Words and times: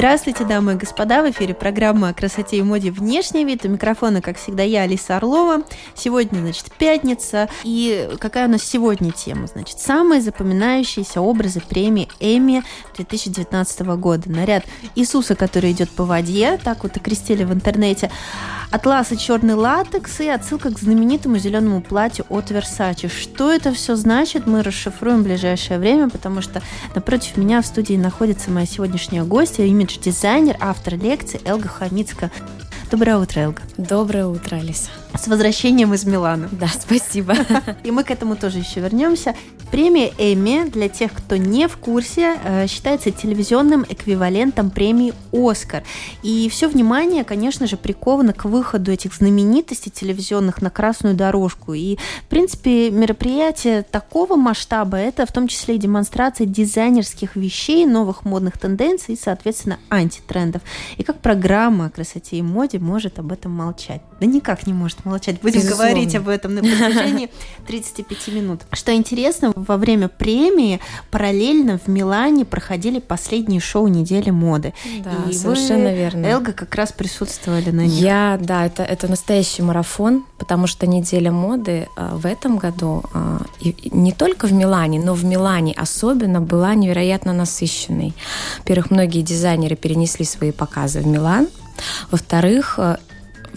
Здравствуйте, 0.00 0.46
дамы 0.46 0.72
и 0.72 0.76
господа! 0.76 1.22
В 1.22 1.30
эфире 1.30 1.52
программа 1.52 2.08
о 2.08 2.14
красоте 2.14 2.56
и 2.56 2.62
моде 2.62 2.90
«Внешний 2.90 3.44
вид». 3.44 3.66
У 3.66 3.68
микрофона, 3.68 4.22
как 4.22 4.38
всегда, 4.38 4.62
я, 4.62 4.84
Алиса 4.84 5.18
Орлова. 5.18 5.62
Сегодня, 5.94 6.40
значит, 6.40 6.72
пятница. 6.78 7.50
И 7.64 8.08
какая 8.18 8.48
у 8.48 8.50
нас 8.50 8.62
сегодня 8.62 9.12
тема? 9.12 9.46
Значит, 9.46 9.78
самые 9.78 10.22
запоминающиеся 10.22 11.20
образы 11.20 11.60
премии 11.60 12.08
Эми 12.18 12.62
2019 12.96 13.80
года. 13.98 14.30
Наряд 14.30 14.64
Иисуса, 14.94 15.34
который 15.34 15.72
идет 15.72 15.90
по 15.90 16.04
воде, 16.04 16.58
так 16.64 16.82
вот 16.82 16.96
окрестили 16.96 17.44
в 17.44 17.52
интернете. 17.52 18.10
Атлас 18.70 19.10
и 19.10 19.18
черный 19.18 19.54
латекс 19.54 20.20
и 20.20 20.28
отсылка 20.28 20.72
к 20.72 20.78
знаменитому 20.78 21.38
зеленому 21.38 21.82
платью 21.82 22.24
от 22.28 22.52
Versace. 22.52 23.08
Что 23.08 23.52
это 23.52 23.72
все 23.72 23.96
значит, 23.96 24.46
мы 24.46 24.62
расшифруем 24.62 25.20
в 25.20 25.24
ближайшее 25.24 25.80
время, 25.80 26.08
потому 26.08 26.40
что 26.40 26.62
напротив 26.94 27.36
меня 27.36 27.62
в 27.62 27.66
студии 27.66 27.94
находится 27.94 28.50
моя 28.50 28.66
сегодняшняя 28.66 29.24
гостья, 29.24 29.64
имидж-дизайнер, 29.90 30.56
автор 30.60 30.94
лекции 30.96 31.40
Элга 31.44 31.68
Хамицка. 31.68 32.30
Доброе 32.90 33.18
утро, 33.18 33.40
Элга. 33.42 33.62
Доброе 33.78 34.26
утро, 34.26 34.56
Алиса. 34.56 34.90
С 35.14 35.28
возвращением 35.28 35.94
из 35.94 36.04
Милана. 36.04 36.48
Да, 36.50 36.66
спасибо. 36.66 37.36
И 37.84 37.92
мы 37.92 38.02
к 38.02 38.10
этому 38.10 38.34
тоже 38.34 38.58
еще 38.58 38.80
вернемся. 38.80 39.36
Премия 39.70 40.12
Эмми, 40.18 40.68
для 40.68 40.88
тех, 40.88 41.12
кто 41.12 41.36
не 41.36 41.68
в 41.68 41.76
курсе, 41.76 42.36
э, 42.44 42.66
считается 42.66 43.12
телевизионным 43.12 43.86
эквивалентом 43.88 44.70
премии 44.70 45.14
Оскар. 45.32 45.84
И 46.24 46.48
все 46.48 46.68
внимание, 46.68 47.22
конечно 47.22 47.68
же, 47.68 47.76
приковано 47.76 48.32
к 48.32 48.46
выходу 48.46 48.90
этих 48.90 49.14
знаменитостей 49.14 49.90
телевизионных 49.90 50.60
на 50.60 50.70
красную 50.70 51.14
дорожку. 51.14 51.74
И, 51.74 51.96
в 51.96 52.28
принципе, 52.28 52.90
мероприятие 52.90 53.82
такого 53.82 54.34
масштаба– 54.34 54.96
это 54.98 55.24
в 55.24 55.32
том 55.32 55.46
числе 55.46 55.76
и 55.76 55.78
демонстрация 55.78 56.48
дизайнерских 56.48 57.36
вещей, 57.36 57.86
новых 57.86 58.24
модных 58.24 58.58
тенденций 58.58 59.14
и, 59.14 59.18
соответственно, 59.20 59.78
антитрендов. 59.88 60.62
И 60.96 61.04
как 61.04 61.20
программа 61.20 61.86
о 61.86 61.90
красоте 61.90 62.38
и 62.38 62.42
моде 62.42 62.79
может 62.80 63.18
об 63.18 63.32
этом 63.32 63.52
молчать? 63.52 64.02
Да 64.20 64.26
никак 64.26 64.66
не 64.66 64.72
может 64.72 65.04
молчать. 65.04 65.40
Будем 65.40 65.60
Безусловно. 65.60 65.92
говорить 65.92 66.14
об 66.14 66.28
этом 66.28 66.54
на 66.54 66.60
протяжении 66.60 67.30
35 67.66 68.28
минут. 68.28 68.60
Что 68.72 68.94
интересно, 68.94 69.52
во 69.54 69.76
время 69.76 70.08
премии 70.08 70.80
параллельно 71.10 71.78
в 71.78 71.88
Милане 71.88 72.44
проходили 72.44 72.98
последние 72.98 73.60
шоу 73.60 73.88
недели 73.88 74.30
моды. 74.30 74.74
Да, 75.04 75.30
и 75.30 75.32
совершенно 75.32 75.90
вы, 75.90 75.96
верно. 75.96 76.26
Элга, 76.26 76.52
как 76.52 76.74
раз 76.74 76.92
присутствовали 76.92 77.70
на 77.70 77.82
них. 77.82 78.00
Я, 78.00 78.38
да, 78.40 78.66
это, 78.66 78.82
это 78.82 79.08
настоящий 79.08 79.62
марафон, 79.62 80.24
потому 80.38 80.66
что 80.66 80.86
неделя 80.86 81.30
моды 81.30 81.88
а, 81.96 82.16
в 82.16 82.26
этом 82.26 82.58
году 82.58 83.02
а, 83.12 83.42
не 83.60 84.12
только 84.12 84.46
в 84.46 84.52
Милане, 84.52 85.00
но 85.00 85.14
в 85.14 85.24
Милане 85.24 85.74
особенно 85.74 86.40
была 86.40 86.74
невероятно 86.74 87.32
насыщенной. 87.32 88.14
Во-первых, 88.58 88.90
многие 88.90 89.22
дизайнеры 89.22 89.76
перенесли 89.76 90.24
свои 90.24 90.52
показы 90.52 91.00
в 91.00 91.06
Милан. 91.06 91.48
Во-вторых, 92.10 92.78
а, 92.78 92.98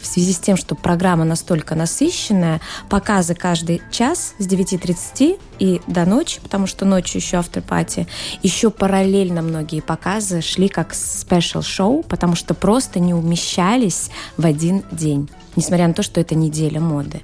в 0.04 0.06
связи 0.06 0.34
с 0.34 0.40
тем, 0.40 0.58
что 0.58 0.76
программа 0.76 1.24
настолько 1.24 1.76
насыщенная, 1.76 2.62
показы 2.90 3.36
каждый 3.36 3.82
час 3.92 4.36
с 4.38 4.48
9.30 4.48 5.40
и 5.60 5.82
до 5.88 6.06
ночи, 6.06 6.40
потому 6.42 6.68
что 6.68 6.86
ночью 6.86 7.22
еще 7.22 7.38
автопати, 7.38 8.08
еще 8.42 8.70
параллельно 8.70 9.42
многие 9.42 9.82
показы 9.82 10.42
шли 10.42 10.68
как 10.68 10.94
спешл-шоу, 10.94 12.04
потому 12.04 12.36
что 12.36 12.54
просто 12.54 13.00
не 13.00 13.14
умещались 13.14 14.10
в 14.38 14.46
один 14.46 14.84
день, 14.92 15.30
несмотря 15.56 15.88
на 15.88 15.94
то, 15.94 16.04
что 16.04 16.20
это 16.20 16.36
неделя 16.36 16.80
моды. 16.80 17.22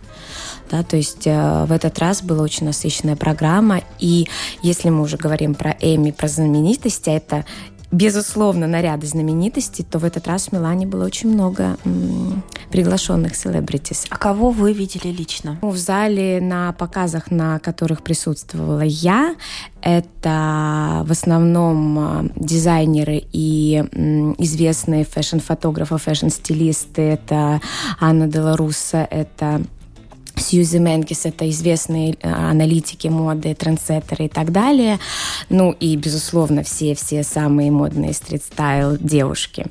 Да, 0.69 0.83
то 0.83 0.97
есть 0.97 1.25
э, 1.25 1.65
в 1.65 1.71
этот 1.71 1.97
раз 1.97 2.21
была 2.21 2.43
очень 2.43 2.67
насыщенная 2.67 3.15
программа, 3.15 3.81
и 3.97 4.27
если 4.61 4.89
мы 4.89 5.01
уже 5.01 5.17
говорим 5.17 5.55
про 5.55 5.75
Эми, 5.79 6.11
про 6.11 6.27
знаменитости, 6.27 7.09
это 7.09 7.43
безусловно, 7.91 8.67
наряды 8.67 9.07
знаменитостей, 9.07 9.83
то 9.83 9.99
в 9.99 10.05
этот 10.05 10.27
раз 10.27 10.47
в 10.47 10.51
Милане 10.51 10.85
было 10.85 11.05
очень 11.05 11.29
много 11.33 11.77
м, 11.85 12.43
приглашенных 12.71 13.35
celebrities. 13.35 14.05
А 14.09 14.17
кого 14.17 14.51
вы 14.51 14.73
видели 14.73 15.07
лично? 15.07 15.57
В 15.61 15.77
зале 15.77 16.39
на 16.41 16.71
показах, 16.73 17.31
на 17.31 17.59
которых 17.59 18.03
присутствовала 18.03 18.81
я, 18.81 19.35
это 19.81 21.03
в 21.05 21.11
основном 21.11 21.99
а, 21.99 22.25
дизайнеры 22.35 23.23
и 23.31 23.83
известные 24.37 25.05
fashion-фотографы, 25.05 25.97
fashion-стилисты. 25.97 27.01
Это 27.01 27.61
Анна 27.99 28.27
Делло 28.27 28.64
Руссо, 28.64 29.07
это 29.09 29.61
Сьюзи 30.41 30.77
Менкес— 30.77 31.21
это 31.25 31.49
известные 31.49 32.15
э, 32.21 32.31
аналитики 32.31 33.07
моды, 33.07 33.53
трендсеттеры 33.53 34.25
и 34.25 34.29
так 34.29 34.51
далее. 34.51 34.99
Ну 35.49 35.71
и, 35.71 35.95
безусловно, 35.95 36.63
все-все 36.63 37.23
самые 37.23 37.71
модные 37.71 38.13
street 38.13 38.59
style 38.59 38.97
девушки. 38.99 39.65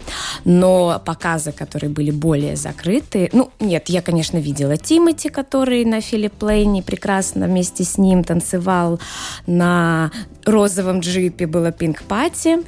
Но 0.44 1.00
показы, 1.04 1.52
которые 1.52 1.90
были 1.90 2.10
более 2.10 2.56
закрыты... 2.56 3.28
Ну, 3.32 3.50
нет, 3.60 3.88
я, 3.88 4.02
конечно, 4.02 4.38
видела 4.38 4.76
Тимати, 4.76 5.28
который 5.28 5.84
на 5.84 6.00
Филипп 6.00 6.32
Плейне 6.32 6.82
прекрасно 6.82 7.46
вместе 7.46 7.84
с 7.84 7.98
ним 7.98 8.24
танцевал 8.24 9.00
на 9.46 10.10
розовом 10.48 11.00
джипе 11.00 11.46
было 11.46 11.70
пинг-пати. 11.72 12.58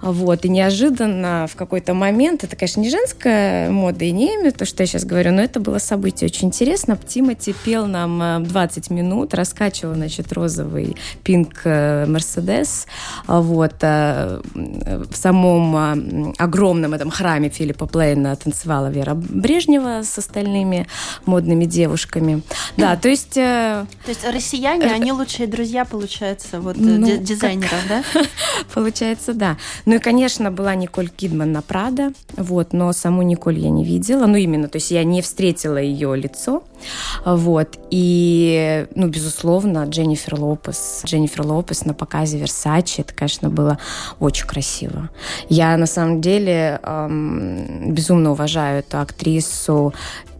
Вот, 0.00 0.44
и 0.44 0.48
неожиданно 0.48 1.46
в 1.50 1.56
какой-то 1.56 1.94
момент, 1.94 2.44
это, 2.44 2.56
конечно, 2.56 2.80
не 2.80 2.90
женская 2.90 3.70
мода 3.70 4.04
и 4.04 4.12
не 4.12 4.50
то, 4.50 4.64
что 4.64 4.82
я 4.82 4.86
сейчас 4.86 5.04
говорю, 5.04 5.32
но 5.32 5.42
это 5.42 5.60
было 5.60 5.78
событие 5.78 6.28
очень 6.28 6.48
интересно. 6.48 6.98
Тимати 7.06 7.41
пел 7.50 7.86
нам 7.86 8.44
20 8.44 8.90
э, 8.90 8.94
минут, 8.94 9.34
раскачивал, 9.34 9.94
значит, 9.94 10.32
розовый 10.32 10.96
пинг 11.24 11.62
э, 11.64 12.06
Мерседес. 12.06 12.86
Вот, 13.26 13.74
э, 13.80 14.40
в 14.54 15.16
самом 15.16 16.34
огромном 16.38 16.94
этом 16.94 17.10
храме 17.10 17.48
Филиппа 17.48 17.86
Плейна 17.86 18.36
танцевала 18.36 18.88
Вера 18.88 19.14
Брежнева 19.14 20.02
с 20.02 20.18
остальными 20.18 20.86
модными 21.26 21.64
девушками. 21.64 22.42
Да, 22.76 22.96
то 22.96 23.08
есть... 23.08 23.34
То 23.34 23.86
есть 24.06 24.24
россияне, 24.24 24.86
они 24.86 25.12
лучшие 25.12 25.46
друзья, 25.46 25.84
получается, 25.84 26.60
вот 26.60 26.76
ну, 26.78 27.18
дизайнеров, 27.18 27.84
да? 27.88 28.02
Получается, 28.74 29.34
да. 29.34 29.56
Ну 29.86 29.96
и, 29.96 29.98
конечно, 29.98 30.50
была 30.50 30.74
Николь 30.74 31.08
Кидман 31.08 31.52
на 31.52 31.62
Прада, 31.62 32.12
вот, 32.36 32.72
но 32.72 32.92
саму 32.92 33.22
Николь 33.22 33.58
я 33.58 33.70
не 33.70 33.84
видела, 33.84 34.26
ну 34.26 34.36
именно, 34.36 34.68
то 34.68 34.76
есть 34.76 34.90
я 34.90 35.04
не 35.04 35.22
встретила 35.22 35.78
ее 35.78 36.16
лицо, 36.16 36.64
вот, 37.24 37.78
и, 37.90 38.86
ну, 38.94 39.08
безусловно, 39.08 39.84
Дженнифер 39.84 40.38
Лопес, 40.38 41.02
Дженнифер 41.04 41.46
Лопес 41.46 41.84
на 41.84 41.94
показе 41.94 42.38
Версачи, 42.38 43.00
это, 43.00 43.14
конечно, 43.14 43.50
было 43.50 43.78
очень 44.20 44.46
красиво. 44.46 45.10
Я, 45.48 45.76
на 45.76 45.86
самом 45.86 46.20
деле, 46.20 46.80
эм, 46.82 47.92
безумно 47.92 48.32
уважаю 48.32 48.80
эту 48.80 48.98
актрису, 48.98 49.94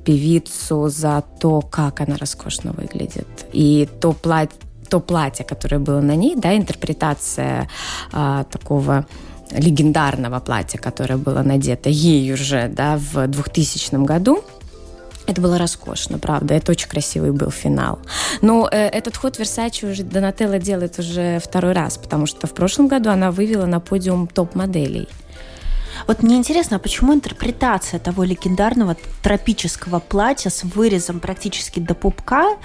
певицу 0.05 0.89
за 0.89 1.23
то, 1.41 1.61
как 1.61 2.01
она 2.01 2.17
роскошно 2.17 2.73
выглядит. 2.73 3.29
И 3.53 3.89
то 4.01 4.13
платье, 4.13 4.59
то 4.89 5.01
платье, 5.01 5.45
которое 5.45 5.79
было 5.79 6.01
на 6.01 6.15
ней, 6.17 6.35
да, 6.37 6.57
интерпретация 6.57 7.69
а, 8.13 8.45
такого 8.45 9.07
легендарного 9.51 10.41
платья, 10.41 10.79
которое 10.79 11.17
было 11.17 11.43
надето 11.43 11.89
ей 11.89 12.33
уже 12.33 12.69
да, 12.69 12.99
в 12.99 13.27
2000 13.27 14.05
году. 14.05 14.45
Это 15.27 15.41
было 15.41 15.59
роскошно, 15.59 16.19
правда. 16.19 16.55
Это 16.55 16.73
очень 16.73 16.89
красивый 16.89 17.31
был 17.31 17.51
финал. 17.51 18.01
Но 18.41 18.69
э, 18.71 18.89
этот 18.89 19.17
ход 19.17 19.39
Версачи 19.39 19.85
уже 19.85 20.03
Донателло 20.03 20.59
делает 20.59 20.99
уже 20.99 21.39
второй 21.39 21.73
раз, 21.73 21.97
потому 21.97 22.27
что 22.27 22.47
в 22.47 22.55
прошлом 22.55 22.89
году 22.89 23.11
она 23.11 23.31
вывела 23.31 23.67
на 23.67 23.81
подиум 23.81 24.27
топ-моделей. 24.27 25.09
Вот 26.07 26.23
мне 26.23 26.37
интересно, 26.37 26.77
а 26.77 26.81
почему 26.81 27.15
интерпретация 27.15 28.01
того 28.01 28.25
легендарного 28.25 28.97
тропического 29.23 30.01
платья 30.01 30.51
с 30.51 30.65
вырезом 30.65 31.21
практически 31.21 31.81
до 31.81 31.95
пупка 31.95 32.57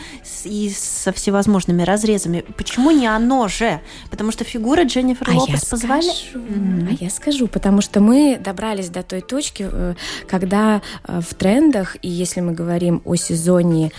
и 0.43 0.69
со 0.75 1.11
всевозможными 1.11 1.83
разрезами, 1.83 2.43
почему 2.57 2.91
не 2.91 3.07
оно 3.07 3.47
же? 3.47 3.79
Потому 4.09 4.31
что 4.31 4.43
фигура 4.43 4.83
Дженнифер 4.83 5.29
а 5.29 5.33
Лопес 5.33 5.65
позволяет... 5.65 6.15
Mm-hmm. 6.33 6.87
А 6.89 7.03
я 7.03 7.09
скажу, 7.09 7.47
потому 7.47 7.81
что 7.81 7.99
мы 7.99 8.39
добрались 8.43 8.89
до 8.89 9.03
той 9.03 9.21
точки, 9.21 9.67
э, 9.69 9.95
когда 10.27 10.81
э, 11.07 11.21
в 11.21 11.33
трендах, 11.35 11.97
и 12.01 12.09
если 12.09 12.41
мы 12.41 12.53
говорим 12.53 13.01
о 13.05 13.15
сезоне 13.15 13.91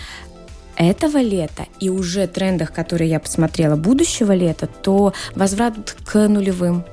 этого 0.75 1.17
лета 1.17 1.65
и 1.79 1.89
уже 1.89 2.25
трендах, 2.27 2.71
которые 2.71 3.09
я 3.09 3.19
посмотрела 3.19 3.75
будущего 3.75 4.31
лета, 4.31 4.67
то 4.67 5.13
возврат 5.35 5.97
к 6.05 6.27
нулевым 6.27 6.85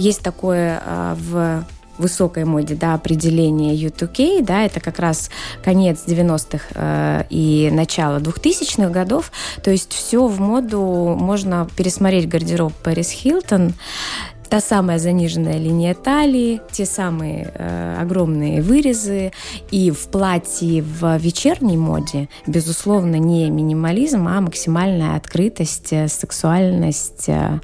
есть 0.00 0.22
такое 0.22 0.82
а, 0.84 1.14
в 1.14 1.64
высокой 1.98 2.44
моде, 2.44 2.74
да, 2.74 2.94
определение 2.94 3.74
U2K, 3.76 4.42
да, 4.42 4.64
это 4.64 4.80
как 4.80 4.98
раз 4.98 5.30
конец 5.62 6.04
90-х 6.06 6.64
э, 6.74 7.24
и 7.28 7.68
начало 7.70 8.18
2000-х 8.20 8.88
годов, 8.88 9.30
то 9.62 9.70
есть 9.70 9.92
все 9.92 10.26
в 10.26 10.40
моду 10.40 10.80
можно 11.18 11.68
пересмотреть 11.76 12.26
гардероб 12.26 12.72
Пэрис 12.72 13.10
Хилтон, 13.10 13.74
та 14.50 14.60
самая 14.60 14.98
заниженная 14.98 15.58
линия 15.58 15.94
талии, 15.94 16.60
те 16.72 16.84
самые 16.84 17.52
э, 17.54 17.96
огромные 18.00 18.62
вырезы. 18.62 19.30
И 19.70 19.92
в 19.92 20.08
платье 20.08 20.82
в 20.82 21.16
вечерней 21.18 21.76
моде, 21.76 22.28
безусловно, 22.48 23.14
не 23.14 23.48
минимализм, 23.48 24.26
а 24.26 24.40
максимальная 24.40 25.16
открытость, 25.16 25.92
э, 25.92 26.08
сексуальность. 26.08 27.28
Э, 27.28 27.60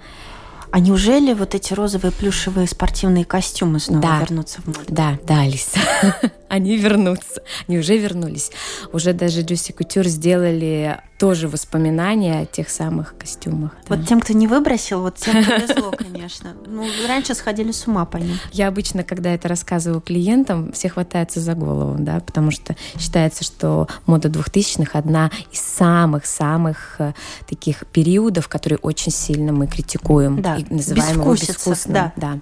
а 0.77 0.79
неужели 0.79 1.33
вот 1.33 1.55
эти 1.55 1.73
розовые 1.73 2.13
плюшевые 2.13 2.69
спортивные 2.69 3.25
костюмы 3.25 3.81
снова 3.81 4.03
да. 4.03 4.21
вернутся 4.21 4.61
в 4.61 4.67
моду? 4.67 4.85
Да, 4.89 5.19
да, 5.27 5.41
Алис. 5.41 5.73
Они 6.51 6.77
вернутся. 6.77 7.43
Они 7.67 7.79
уже 7.79 7.97
вернулись. 7.97 8.51
Уже 8.93 9.15
даже 9.15 9.41
Джуси 9.41 9.73
Кутюр 9.73 10.05
сделали 10.07 11.01
тоже 11.19 11.49
воспоминания 11.49 12.41
о 12.41 12.47
тех 12.47 12.69
самых 12.69 13.17
костюмах. 13.19 13.73
Да. 13.89 13.97
Вот 13.97 14.07
тем, 14.07 14.21
кто 14.21 14.33
не 14.33 14.47
выбросил, 14.47 15.01
вот 15.01 15.17
тем 15.17 15.45
повезло, 15.45 15.93
конечно. 15.97 16.55
Ну, 16.67 16.87
раньше 17.09 17.35
сходили 17.35 17.73
с 17.73 17.87
ума 17.87 18.05
по 18.05 18.19
ним. 18.19 18.39
Я 18.53 18.69
обычно, 18.69 19.03
когда 19.03 19.31
это 19.31 19.49
рассказываю 19.49 20.01
клиентам, 20.01 20.73
все 20.73 20.89
хватаются 20.89 21.41
за 21.41 21.55
голову, 21.55 21.97
да, 21.99 22.21
потому 22.21 22.51
что 22.51 22.77
считается, 22.99 23.45
что 23.45 23.89
мода 24.07 24.29
двухтысячных 24.29 24.95
одна 24.95 25.31
из 25.51 25.61
самых-самых 25.61 26.97
э, 26.99 27.13
таких 27.49 27.87
периодов, 27.87 28.49
которые 28.49 28.79
очень 28.79 29.13
сильно 29.13 29.53
мы 29.53 29.67
критикуем 29.67 30.43
да. 30.43 30.57
и 30.57 30.67
называем 30.73 31.21
его 31.21 31.33
безвкусным. 31.33 31.95
Да. 31.95 32.13
да. 32.17 32.39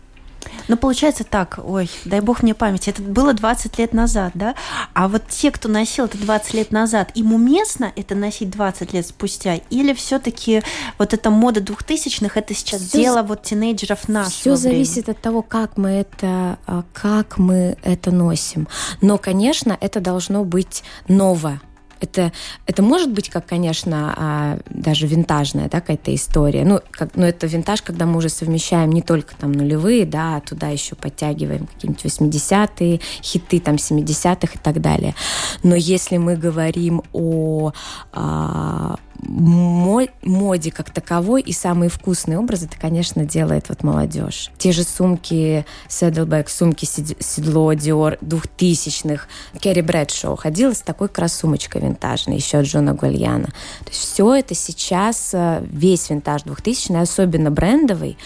Ну, 0.69 0.77
получается 0.77 1.25
так, 1.25 1.59
ой, 1.63 1.91
дай 2.05 2.21
бог 2.21 2.43
мне 2.43 2.55
память, 2.55 2.89
это 2.89 3.03
было 3.03 3.33
20 3.33 3.79
лет 3.79 3.93
назад, 3.93 4.33
да? 4.35 4.55
А 4.93 5.09
вот 5.09 5.29
те, 5.29 5.51
кто 5.51 5.69
носил 5.69 6.07
это 6.07 6.19
20 6.19 6.55
лет 6.55 6.73
назад, 6.73 7.11
им 7.15 7.33
уместно 7.33 7.93
это 7.97 8.15
носить 8.15 8.51
20 8.51 8.93
лет 8.93 9.07
спустя? 9.07 9.61
Или 9.71 9.93
все 9.93 10.19
таки 10.19 10.63
вот 10.99 11.13
эта 11.13 11.31
мода 11.31 11.61
двухтысячных, 11.61 12.37
это 12.37 12.55
сейчас 12.55 12.83
всё, 12.83 12.99
дело 12.99 13.23
вот 13.23 13.43
тинейджеров 13.43 14.09
нашего 14.09 14.31
Все 14.31 14.57
зависит 14.57 15.09
от 15.09 15.21
того, 15.21 15.43
как 15.43 15.77
мы 15.77 15.91
это, 15.91 16.59
а, 16.67 16.85
как 16.93 17.39
мы 17.39 17.77
это 17.83 18.11
носим. 18.11 18.69
Но, 19.01 19.19
конечно, 19.19 19.77
это 19.81 20.01
должно 20.01 20.45
быть 20.45 20.83
новое 21.09 21.61
это, 22.05 22.33
это 22.67 22.83
может 22.83 23.11
быть 23.11 23.29
как, 23.29 23.47
конечно, 23.47 24.15
а, 24.17 24.59
даже 24.71 25.07
винтажная 25.07 25.69
да, 25.69 25.81
какая-то 25.81 26.15
история. 26.15 26.65
Ну, 26.65 26.81
как, 26.91 27.17
но 27.17 27.27
это 27.27 27.47
винтаж, 27.47 27.83
когда 27.83 28.07
мы 28.07 28.19
уже 28.19 28.29
совмещаем 28.29 28.91
не 28.91 29.03
только 29.03 29.35
там 29.37 29.53
нулевые, 29.53 30.07
да, 30.07 30.37
а 30.37 30.41
туда 30.41 30.69
еще 30.69 30.95
подтягиваем 30.95 31.67
какие-нибудь 31.67 32.05
80-е, 32.05 33.01
хиты 33.23 33.61
там 33.61 33.77
70-х 33.77 34.55
и 34.55 34.59
так 34.59 34.81
далее. 34.81 35.15
Но 35.63 35.75
если 35.75 36.17
мы 36.19 36.37
говорим 36.37 37.03
о, 37.13 37.73
а, 38.13 38.97
моде 39.23 40.71
как 40.71 40.91
таковой 40.91 41.43
и 41.43 41.53
самые 41.53 41.89
вкусные 41.89 42.39
образы 42.39 42.67
это, 42.67 42.79
конечно, 42.79 43.25
делает 43.25 43.69
вот 43.69 43.83
молодежь. 43.83 44.51
Те 44.59 44.73
же 44.73 44.85
сумки 44.85 45.65
Saddleback, 45.89 46.49
сумки 46.49 46.85
Седло, 46.85 47.73
Dior 47.73 48.19
двухтысячных. 48.21 49.29
Керри 49.59 49.83
Брэдшоу 49.83 50.37
ходила 50.37 50.73
с 50.73 50.81
такой 50.81 51.09
красумочкой 51.09 51.83
винтажной, 51.83 52.37
еще 52.37 52.59
от 52.59 52.67
Джона 52.67 52.95
Гольяна. 52.95 53.47
То 53.47 53.91
есть 53.91 54.01
все 54.01 54.35
это 54.35 54.55
сейчас, 54.55 55.31
э, 55.33 55.65
весь 55.71 56.11
винтаж 56.11 56.43
двухтысячный, 56.43 57.01
особенно 57.01 57.51
брендовый. 57.51 58.19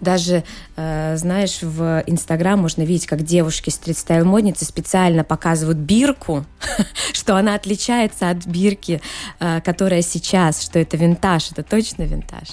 Даже, 0.00 0.44
э, 0.76 1.16
знаешь, 1.16 1.58
в 1.62 2.02
Инстаграм 2.06 2.58
можно 2.58 2.82
видеть, 2.82 3.06
как 3.06 3.22
девушки 3.22 3.70
стрит-стайл-модницы 3.70 4.64
специально 4.64 5.24
показывают 5.24 5.78
бирку, 5.78 6.44
что 7.12 7.36
она 7.36 7.54
отличается 7.54 8.30
от 8.30 8.46
бирки, 8.46 9.00
э, 9.40 9.60
которая 9.62 10.02
сейчас 10.02 10.35
сейчас, 10.36 10.62
что 10.62 10.78
это 10.78 10.96
винтаж, 10.96 11.50
это 11.50 11.62
точно 11.62 12.02
винтаж. 12.02 12.48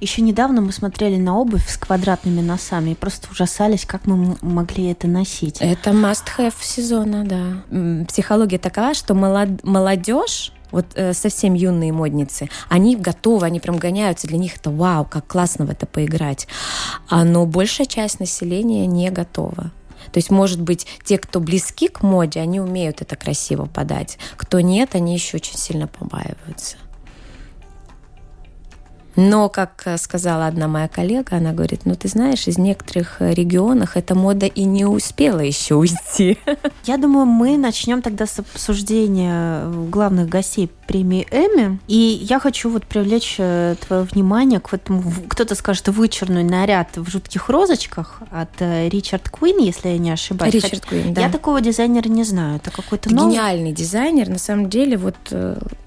Еще 0.00 0.22
недавно 0.22 0.60
мы 0.60 0.72
смотрели 0.72 1.16
на 1.16 1.38
обувь 1.38 1.68
с 1.68 1.76
квадратными 1.76 2.40
носами 2.40 2.90
и 2.90 2.94
просто 2.94 3.28
ужасались, 3.30 3.84
как 3.84 4.06
мы 4.06 4.36
могли 4.40 4.90
это 4.90 5.06
носить. 5.06 5.58
Это 5.60 5.90
must-have 5.90 6.54
сезона, 6.60 7.24
да. 7.24 8.04
Психология 8.06 8.58
такова, 8.58 8.94
что 8.94 9.14
молодежь 9.14 10.52
вот 10.72 10.86
э, 10.96 11.12
совсем 11.12 11.54
юные 11.54 11.92
модницы, 11.92 12.48
они 12.68 12.96
готовы, 12.96 13.46
они 13.46 13.60
прям 13.60 13.76
гоняются, 13.76 14.26
для 14.26 14.38
них 14.38 14.56
это 14.56 14.70
вау, 14.70 15.04
как 15.04 15.24
классно 15.24 15.66
в 15.66 15.70
это 15.70 15.86
поиграть. 15.86 16.48
А, 17.08 17.22
но 17.22 17.46
большая 17.46 17.86
часть 17.86 18.18
населения 18.18 18.84
не 18.88 19.08
готова. 19.10 19.70
То 20.10 20.18
есть, 20.18 20.30
может 20.30 20.60
быть, 20.60 20.86
те, 21.04 21.18
кто 21.18 21.38
близки 21.38 21.86
к 21.86 22.02
моде, 22.02 22.40
они 22.40 22.58
умеют 22.58 23.02
это 23.02 23.14
красиво 23.14 23.66
подать. 23.66 24.18
Кто 24.36 24.60
нет, 24.60 24.96
они 24.96 25.14
еще 25.14 25.36
очень 25.36 25.56
сильно 25.56 25.86
побаиваются. 25.86 26.76
Но, 29.16 29.48
как 29.48 29.82
э, 29.84 29.96
сказала 29.96 30.46
одна 30.46 30.66
моя 30.66 30.88
коллега, 30.88 31.36
она 31.36 31.52
говорит, 31.52 31.82
ну 31.84 31.94
ты 31.94 32.08
знаешь, 32.08 32.48
из 32.48 32.58
некоторых 32.58 33.20
э, 33.20 33.32
регионов 33.32 33.96
эта 33.96 34.14
мода 34.14 34.46
и 34.46 34.64
не 34.64 34.84
успела 34.84 35.40
еще 35.40 35.76
уйти. 35.76 36.38
Я 36.84 36.96
думаю, 36.96 37.26
мы 37.26 37.56
начнем 37.56 38.02
тогда 38.02 38.26
с 38.26 38.38
обсуждения 38.40 39.62
э, 39.64 39.86
главных 39.88 40.28
гостей 40.28 40.70
премии 40.86 41.26
Эми. 41.30 41.78
И 41.86 41.96
я 41.96 42.38
хочу 42.38 42.68
вот 42.68 42.84
привлечь 42.84 43.36
твое 43.36 44.02
внимание 44.02 44.60
к 44.60 44.74
этому, 44.74 45.02
кто-то 45.28 45.54
скажет, 45.54 45.88
вычерный 45.88 46.44
наряд 46.44 46.96
в 46.96 47.08
жутких 47.08 47.48
розочках 47.48 48.20
от 48.30 48.50
Ричард 48.60 49.30
Куин, 49.30 49.60
если 49.60 49.88
я 49.88 49.98
не 49.98 50.10
ошибаюсь. 50.10 50.52
Ричард 50.52 50.84
Куин, 50.84 51.14
да. 51.14 51.22
Я 51.22 51.30
такого 51.30 51.62
дизайнера 51.62 52.06
не 52.08 52.24
знаю. 52.24 52.56
Это 52.56 52.70
какой-то 52.70 53.14
новый... 53.14 53.32
Гениальный 53.32 53.72
дизайнер. 53.72 54.28
На 54.28 54.38
самом 54.38 54.68
деле, 54.68 54.98
вот 54.98 55.16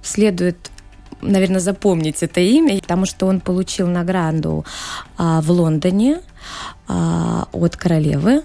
следует 0.01 0.71
наверное, 1.21 1.59
запомнить 1.59 2.23
это 2.23 2.39
имя, 2.39 2.79
потому 2.79 3.05
что 3.05 3.25
он 3.25 3.39
получил 3.39 3.87
награду 3.87 4.65
а, 5.17 5.41
в 5.41 5.51
Лондоне 5.51 6.21
а, 6.87 7.47
от 7.51 7.75
королевы. 7.75 8.43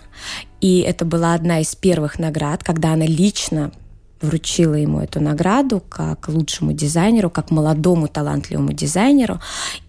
И 0.60 0.80
это 0.80 1.04
была 1.04 1.34
одна 1.34 1.60
из 1.60 1.74
первых 1.74 2.18
наград, 2.18 2.62
когда 2.62 2.92
она 2.92 3.06
лично 3.06 3.72
вручила 4.22 4.74
ему 4.74 5.00
эту 5.00 5.20
награду 5.20 5.82
как 5.88 6.28
лучшему 6.28 6.72
дизайнеру, 6.72 7.30
как 7.30 7.50
молодому 7.50 8.08
талантливому 8.08 8.72
дизайнеру. 8.72 9.40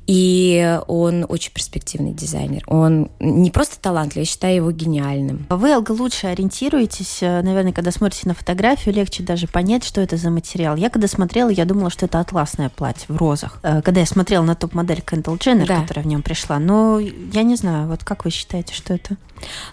И 0.05 0.79
он 0.87 1.25
очень 1.29 1.53
перспективный 1.53 2.13
дизайнер. 2.13 2.63
Он 2.67 3.09
не 3.21 3.51
просто 3.51 3.79
талантливый, 3.79 4.23
я 4.23 4.29
считаю 4.29 4.55
его 4.55 4.71
гениальным. 4.71 5.45
Вы, 5.49 5.73
Алга, 5.73 5.91
лучше 5.91 6.27
ориентируетесь, 6.27 7.19
э, 7.21 7.41
наверное, 7.41 7.71
когда 7.71 7.91
смотрите 7.91 8.27
на 8.27 8.33
фотографию, 8.33 8.93
легче 8.93 9.23
даже 9.23 9.47
понять, 9.47 9.85
что 9.85 10.01
это 10.01 10.17
за 10.17 10.29
материал. 10.29 10.75
Я 10.75 10.89
когда 10.89 11.07
смотрела, 11.07 11.49
я 11.49 11.63
думала, 11.63 11.89
что 11.89 12.05
это 12.05 12.19
атласное 12.19 12.67
платье 12.67 13.05
в 13.07 13.15
розах. 13.15 13.59
Э, 13.63 13.81
когда 13.81 14.01
я 14.01 14.05
смотрела 14.05 14.43
на 14.43 14.55
топ-модель 14.55 15.01
Кэндалл 15.01 15.37
Дженнер, 15.37 15.67
да. 15.67 15.81
которая 15.81 16.03
в 16.03 16.07
нем 16.07 16.21
пришла. 16.21 16.59
Но 16.59 16.99
я 16.99 17.43
не 17.43 17.55
знаю, 17.55 17.87
вот 17.87 18.03
как 18.03 18.25
вы 18.25 18.31
считаете, 18.31 18.73
что 18.73 18.93
это? 18.93 19.15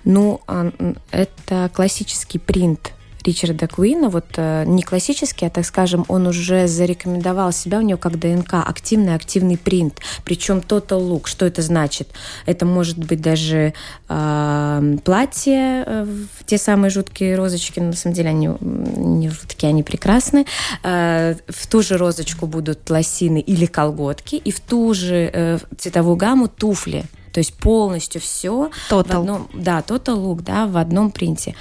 Ну, 0.05 0.40
это 1.11 1.71
классический 1.75 2.38
принт 2.38 2.93
Ричарда 3.25 3.69
Куина, 3.69 4.09
вот 4.09 4.27
э, 4.37 4.65
не 4.67 4.83
классический, 4.83 5.47
а, 5.47 5.50
так 5.50 5.65
скажем, 5.65 6.05
он 6.09 6.27
уже 6.27 6.67
зарекомендовал 6.67 7.53
себя, 7.53 7.79
у 7.79 7.83
него 7.83 7.99
как 7.99 8.19
ДНК, 8.19 8.55
активный 8.55 9.15
активный 9.15 9.59
принт, 9.59 10.00
причем 10.25 10.59
total 10.59 11.09
look. 11.09 11.27
Что 11.27 11.47
это 11.47 11.62
значит? 11.62 12.09
Это 12.47 12.65
может 12.67 12.99
быть 12.99 13.21
даже 13.21 13.75
э, 14.09 14.97
платье, 15.05 15.85
э, 15.87 16.07
те 16.47 16.59
самые 16.59 16.91
жуткие 16.91 17.37
розочки, 17.37 17.81
на 17.81 17.93
самом 17.93 18.15
деле 18.15 18.31
они 18.31 18.50
не 18.61 19.29
жуткие, 19.29 19.71
они 19.71 19.83
прекрасны. 19.83 20.47
Э, 20.83 21.35
в 21.49 21.67
ту 21.67 21.83
же 21.83 21.97
розочку 21.97 22.47
будут 22.47 22.89
лосины 22.91 23.41
или 23.41 23.67
колготки, 23.67 24.37
и 24.37 24.50
в 24.50 24.61
ту 24.61 24.95
же 24.95 25.31
э, 25.33 25.59
цветовую 25.79 26.17
гамму 26.17 26.49
туфли. 26.49 27.05
То 27.33 27.39
есть 27.39 27.55
полностью 27.55 28.21
все 28.21 28.71
total. 28.91 29.05
в 29.05 29.11
одном, 29.11 29.49
да, 29.55 29.81
total 29.87 30.17
look, 30.17 30.43
да, 30.43 30.67
в 30.67 30.77
одном 30.77 31.11
принте. 31.11 31.55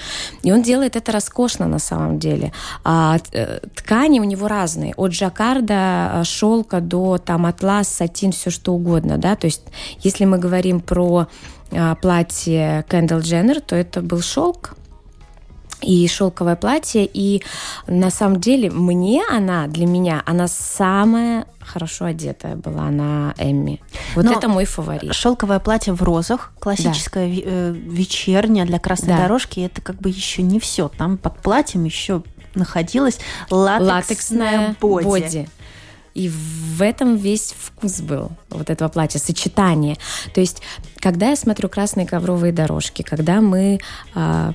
И 0.44 0.52
он 0.52 0.62
делает 0.62 0.96
это 0.96 1.12
роскошно 1.12 1.68
на 1.68 1.80
самом 1.80 2.20
деле. 2.20 2.52
А, 2.84 3.18
э, 3.32 3.60
ткани 3.76 4.20
у 4.20 4.24
него 4.24 4.48
разные, 4.48 4.94
от 4.96 5.14
жаккарда, 5.14 6.12
э, 6.14 6.24
шелка 6.24 6.82
до 6.82 7.18
там 7.18 7.46
атлас, 7.46 7.90
сатин, 7.90 8.32
все 8.32 8.50
что 8.50 8.74
угодно, 8.74 9.18
да. 9.18 9.36
То 9.36 9.48
есть 9.48 9.64
если 10.00 10.26
мы 10.26 10.40
говорим 10.40 10.80
про 10.82 11.28
а, 11.72 11.96
платье 11.96 12.86
Кендалл 12.90 13.20
Дженнер, 13.20 13.62
то 13.62 13.76
это 13.76 14.02
был 14.02 14.22
шелк, 14.22 14.76
и 15.82 16.08
шелковое 16.08 16.56
платье. 16.56 17.10
И 17.12 17.44
на 17.88 18.10
самом 18.10 18.40
деле 18.40 18.70
мне 18.70 19.24
она, 19.30 19.68
для 19.68 19.86
меня, 19.86 20.24
она 20.26 20.48
самая 20.48 21.46
хорошо 21.60 22.06
одетая 22.06 22.56
была 22.56 22.90
на 22.90 23.36
Эмми. 23.38 23.80
Вот 24.16 24.26
Но 24.26 24.34
это 24.34 24.48
мой 24.48 24.66
фаворит. 24.66 25.14
Шелковое 25.14 25.60
платье 25.60 25.94
в 25.94 26.02
розах, 26.02 26.52
классическое 26.60 27.28
да. 27.28 27.42
Э, 27.46 27.72
вечернее 27.74 28.66
для 28.66 28.80
красной 28.80 29.10
да. 29.10 29.20
дорожки, 29.20 29.60
это 29.60 29.82
как 29.82 29.98
бы 29.98 30.10
еще 30.10 30.42
не 30.42 30.60
все. 30.60 30.88
Там 30.90 31.18
под 31.18 31.40
платьем 31.40 31.84
еще 31.84 32.24
находилась 32.56 33.20
латексная, 33.52 33.94
латексная 33.94 34.76
боди. 34.80 35.06
боди. 35.06 35.50
И 36.16 36.28
в 36.28 36.82
этом 36.82 37.16
весь 37.16 37.54
вкус 37.58 38.02
был 38.02 38.32
вот 38.50 38.70
этого 38.70 38.90
платья, 38.90 39.20
сочетание. 39.20 39.96
То 40.34 40.42
есть, 40.42 40.62
когда 40.98 41.30
я 41.30 41.36
смотрю 41.36 41.70
красные 41.70 42.08
ковровые 42.08 42.52
дорожки, 42.52 43.04
когда 43.04 43.42
мы 43.42 43.80
а, 44.16 44.54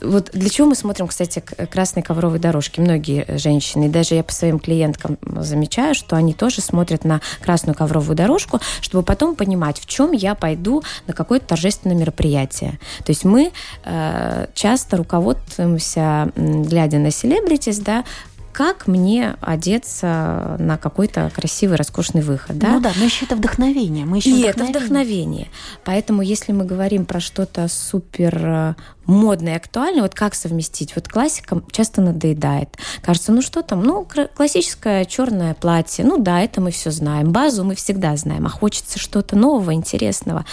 вот 0.00 0.30
для 0.32 0.50
чего 0.50 0.68
мы 0.68 0.74
смотрим, 0.74 1.08
кстати, 1.08 1.40
красные 1.40 2.02
ковровые 2.02 2.40
дорожки? 2.40 2.80
Многие 2.80 3.38
женщины, 3.38 3.86
и 3.86 3.88
даже 3.88 4.14
я 4.14 4.22
по 4.22 4.32
своим 4.32 4.58
клиенткам 4.58 5.18
замечаю, 5.22 5.94
что 5.94 6.16
они 6.16 6.34
тоже 6.34 6.60
смотрят 6.60 7.04
на 7.04 7.20
красную 7.40 7.74
ковровую 7.74 8.16
дорожку, 8.16 8.60
чтобы 8.80 9.04
потом 9.04 9.34
понимать, 9.34 9.78
в 9.78 9.86
чем 9.86 10.12
я 10.12 10.34
пойду 10.34 10.82
на 11.06 11.14
какое-то 11.14 11.46
торжественное 11.46 11.96
мероприятие. 11.96 12.78
То 13.04 13.10
есть 13.10 13.24
мы 13.24 13.52
э, 13.84 14.46
часто 14.54 14.96
руководствуемся, 14.96 16.30
глядя 16.36 16.98
на 16.98 17.10
селебритис, 17.10 17.78
да, 17.78 18.04
как 18.52 18.86
мне 18.86 19.36
одеться 19.40 20.56
на 20.58 20.78
какой-то 20.78 21.30
красивый, 21.34 21.76
роскошный 21.76 22.22
выход. 22.22 22.58
Да? 22.58 22.72
Ну 22.72 22.80
да, 22.80 22.92
но 22.96 23.04
еще 23.04 23.24
это 23.24 23.36
вдохновение. 23.36 24.04
Мы 24.04 24.18
еще 24.18 24.30
И 24.30 24.32
вдохновение. 24.34 24.70
это 24.70 24.78
вдохновение. 24.78 25.48
Поэтому, 25.84 26.22
если 26.22 26.52
мы 26.52 26.64
говорим 26.64 27.06
про 27.06 27.20
что-то 27.20 27.68
супер 27.68 28.40
э, 28.44 28.74
модное 29.06 29.54
и 29.54 29.56
актуальное, 29.56 30.02
вот 30.02 30.14
как 30.14 30.34
совместить? 30.34 30.94
Вот 30.94 31.08
классика 31.08 31.62
часто 31.70 32.02
надоедает. 32.02 32.68
Кажется, 33.02 33.32
ну 33.32 33.42
что 33.42 33.62
там, 33.62 33.82
ну 33.82 34.06
классическое 34.34 35.04
черное 35.04 35.54
платье, 35.54 36.04
ну 36.04 36.18
да, 36.18 36.40
это 36.40 36.60
мы 36.60 36.70
все 36.70 36.90
знаем. 36.90 37.32
Базу 37.32 37.64
мы 37.64 37.74
всегда 37.74 38.16
знаем, 38.16 38.46
а 38.46 38.50
хочется 38.50 38.98
что-то 38.98 39.36
нового, 39.36 39.72
интересного. 39.72 40.44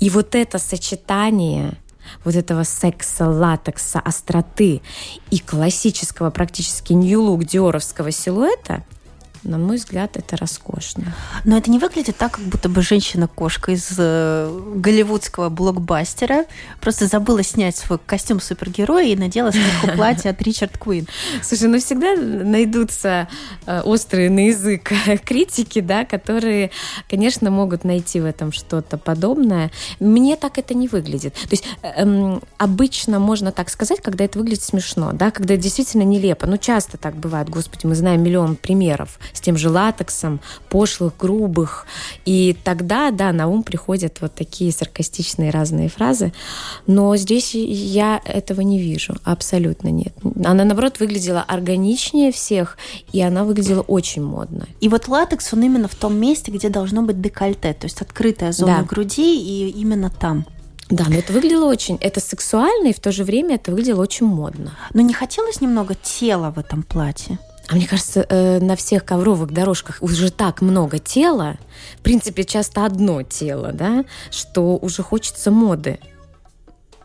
И 0.00 0.10
вот 0.10 0.34
это 0.34 0.58
сочетание 0.58 1.74
вот 2.24 2.34
этого 2.34 2.64
секса, 2.64 3.28
латекса, 3.28 4.00
остроты 4.00 4.82
и 5.30 5.38
классического 5.38 6.30
практически 6.30 6.92
нью-лук 6.92 7.44
диоровского 7.44 8.10
силуэта, 8.10 8.84
на 9.44 9.58
мой 9.58 9.76
взгляд, 9.76 10.16
это 10.16 10.36
роскошно. 10.36 11.14
Но 11.44 11.56
это 11.56 11.70
не 11.70 11.78
выглядит 11.78 12.16
так, 12.16 12.32
как 12.32 12.44
будто 12.44 12.68
бы 12.68 12.82
женщина-кошка 12.82 13.72
из 13.72 13.94
э, 13.98 14.60
голливудского 14.76 15.48
блокбастера 15.48 16.46
просто 16.80 17.06
забыла 17.06 17.42
снять 17.42 17.76
свой 17.76 17.98
костюм 17.98 18.40
супергероя 18.40 19.06
и 19.06 19.16
надела 19.16 19.50
сверху 19.50 19.88
платье 19.96 20.30
от 20.30 20.42
Ричард 20.42 20.78
Куин. 20.78 21.06
Слушай, 21.42 21.68
ну 21.68 21.78
всегда 21.78 22.16
найдутся 22.16 23.28
э, 23.66 23.80
острые 23.82 24.30
на 24.30 24.48
язык 24.48 24.92
критики, 25.24 25.80
да, 25.80 26.04
которые, 26.04 26.70
конечно, 27.08 27.50
могут 27.50 27.84
найти 27.84 28.20
в 28.20 28.24
этом 28.24 28.52
что-то 28.52 28.98
подобное. 28.98 29.70
Мне 30.00 30.36
так 30.36 30.58
это 30.58 30.74
не 30.74 30.88
выглядит. 30.88 31.34
То 31.34 31.48
есть 31.50 31.64
эм, 31.82 32.42
обычно 32.58 33.18
можно 33.18 33.52
так 33.52 33.70
сказать, 33.70 34.00
когда 34.00 34.24
это 34.24 34.38
выглядит 34.38 34.62
смешно, 34.62 35.12
да, 35.12 35.30
когда 35.30 35.56
действительно 35.56 36.02
нелепо. 36.02 36.46
Ну, 36.46 36.56
часто 36.56 36.96
так 36.96 37.14
бывает, 37.16 37.48
господи, 37.48 37.86
мы 37.86 37.94
знаем 37.94 38.22
миллион 38.22 38.56
примеров 38.56 39.18
с 39.34 39.40
тем 39.40 39.58
же 39.58 39.68
латексом, 39.68 40.40
пошлых, 40.70 41.16
грубых. 41.18 41.86
И 42.24 42.56
тогда, 42.64 43.10
да, 43.10 43.32
на 43.32 43.48
ум 43.48 43.62
приходят 43.62 44.20
вот 44.20 44.34
такие 44.34 44.72
саркастичные 44.72 45.50
разные 45.50 45.88
фразы. 45.88 46.32
Но 46.86 47.14
здесь 47.16 47.54
я 47.54 48.22
этого 48.24 48.62
не 48.62 48.80
вижу, 48.80 49.16
абсолютно 49.24 49.88
нет. 49.88 50.14
Она, 50.44 50.64
наоборот, 50.64 51.00
выглядела 51.00 51.42
органичнее 51.42 52.32
всех, 52.32 52.78
и 53.12 53.20
она 53.20 53.44
выглядела 53.44 53.82
очень 53.82 54.22
модно. 54.22 54.66
И 54.80 54.88
вот 54.88 55.08
латекс, 55.08 55.52
он 55.52 55.62
именно 55.62 55.88
в 55.88 55.94
том 55.94 56.16
месте, 56.16 56.50
где 56.50 56.68
должно 56.68 57.02
быть 57.02 57.20
декольте, 57.20 57.74
то 57.74 57.84
есть 57.84 58.00
открытая 58.00 58.52
зона 58.52 58.78
да. 58.78 58.84
груди, 58.84 59.38
и 59.38 59.70
именно 59.70 60.10
там. 60.10 60.46
Да, 60.90 61.06
но 61.08 61.16
это 61.16 61.32
выглядело 61.32 61.64
очень, 61.64 61.96
это 62.00 62.20
сексуально, 62.20 62.88
и 62.88 62.94
в 62.94 63.00
то 63.00 63.10
же 63.10 63.24
время 63.24 63.56
это 63.56 63.70
выглядело 63.70 64.02
очень 64.02 64.26
модно. 64.26 64.76
Но 64.92 65.00
не 65.00 65.14
хотелось 65.14 65.60
немного 65.60 65.94
тела 65.94 66.50
в 66.50 66.58
этом 66.58 66.82
платье? 66.82 67.38
А 67.68 67.74
мне 67.74 67.86
кажется, 67.86 68.26
э, 68.28 68.58
на 68.60 68.76
всех 68.76 69.04
ковровых 69.04 69.52
дорожках 69.52 69.98
уже 70.00 70.30
так 70.30 70.60
много 70.60 70.98
тела, 70.98 71.56
в 71.98 72.02
принципе, 72.02 72.44
часто 72.44 72.84
одно 72.84 73.22
тело, 73.22 73.72
да, 73.72 74.04
что 74.30 74.76
уже 74.76 75.02
хочется 75.02 75.50
моды. 75.50 75.98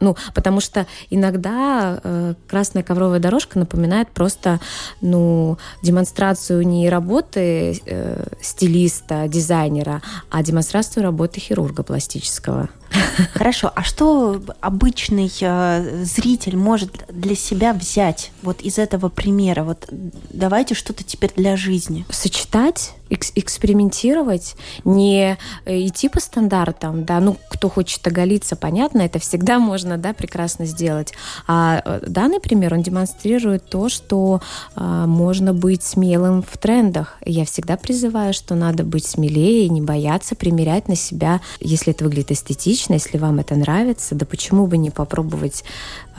Ну, 0.01 0.15
потому 0.33 0.61
что 0.61 0.87
иногда 1.09 1.99
э, 2.01 2.33
красная 2.47 2.83
ковровая 2.83 3.19
дорожка 3.19 3.59
напоминает 3.59 4.09
просто, 4.09 4.59
ну, 5.01 5.57
демонстрацию 5.83 6.65
не 6.65 6.89
работы 6.89 7.81
э, 7.85 8.27
стилиста, 8.41 9.27
дизайнера, 9.27 10.01
а 10.29 10.41
демонстрацию 10.41 11.03
работы 11.03 11.39
хирурга 11.39 11.83
пластического. 11.83 12.69
Хорошо, 13.34 13.72
а 13.75 13.84
что 13.84 14.41
обычный 14.62 15.31
э, 15.41 16.03
зритель 16.03 16.58
может 16.58 17.05
для 17.10 17.36
себя 17.36 17.74
взять 17.74 18.31
вот 18.41 18.62
из 18.62 18.77
этого 18.77 19.10
примера? 19.10 19.63
Вот 19.63 19.88
давайте 20.29 20.75
что-то 20.75 21.03
теперь 21.03 21.31
для 21.36 21.55
жизни. 21.55 22.05
Сочетать, 22.10 22.93
экс 23.10 23.31
экспериментировать, 23.36 24.55
не 24.84 25.38
э, 25.65 25.88
идти 25.88 26.10
по 26.10 26.19
стандартам, 26.19 27.05
да, 27.05 27.19
ну, 27.19 27.38
кто 27.50 27.69
хочет 27.69 28.05
оголиться, 28.08 28.55
понятно, 28.55 29.01
это 29.01 29.19
всегда 29.19 29.60
можно, 29.69 29.98
да, 29.98 30.13
прекрасно 30.13 30.65
сделать. 30.65 31.13
А 31.48 31.81
э, 31.84 32.01
данный 32.08 32.39
пример, 32.39 32.74
он 32.74 32.81
демонстрирует 32.81 33.69
то, 33.69 33.89
что 33.89 34.41
э, 34.75 35.05
можно 35.05 35.53
быть 35.53 35.84
смелым 35.84 36.43
в 36.43 36.58
трендах. 36.58 37.17
Я 37.25 37.46
всегда 37.46 37.77
призываю, 37.77 38.34
что 38.34 38.55
надо 38.55 38.84
быть 38.84 39.05
смелее 39.05 39.69
не 39.69 39.81
бояться 39.81 40.36
примерять 40.36 40.88
на 40.88 40.96
себя, 40.96 41.41
если 41.60 41.93
это 41.93 42.03
выглядит 42.03 42.31
эстетично, 42.31 42.78
отлично, 42.79 42.93
если 42.93 43.17
вам 43.17 43.39
это 43.39 43.55
нравится, 43.55 44.15
да 44.15 44.25
почему 44.25 44.65
бы 44.67 44.77
не 44.77 44.89
попробовать, 44.89 45.63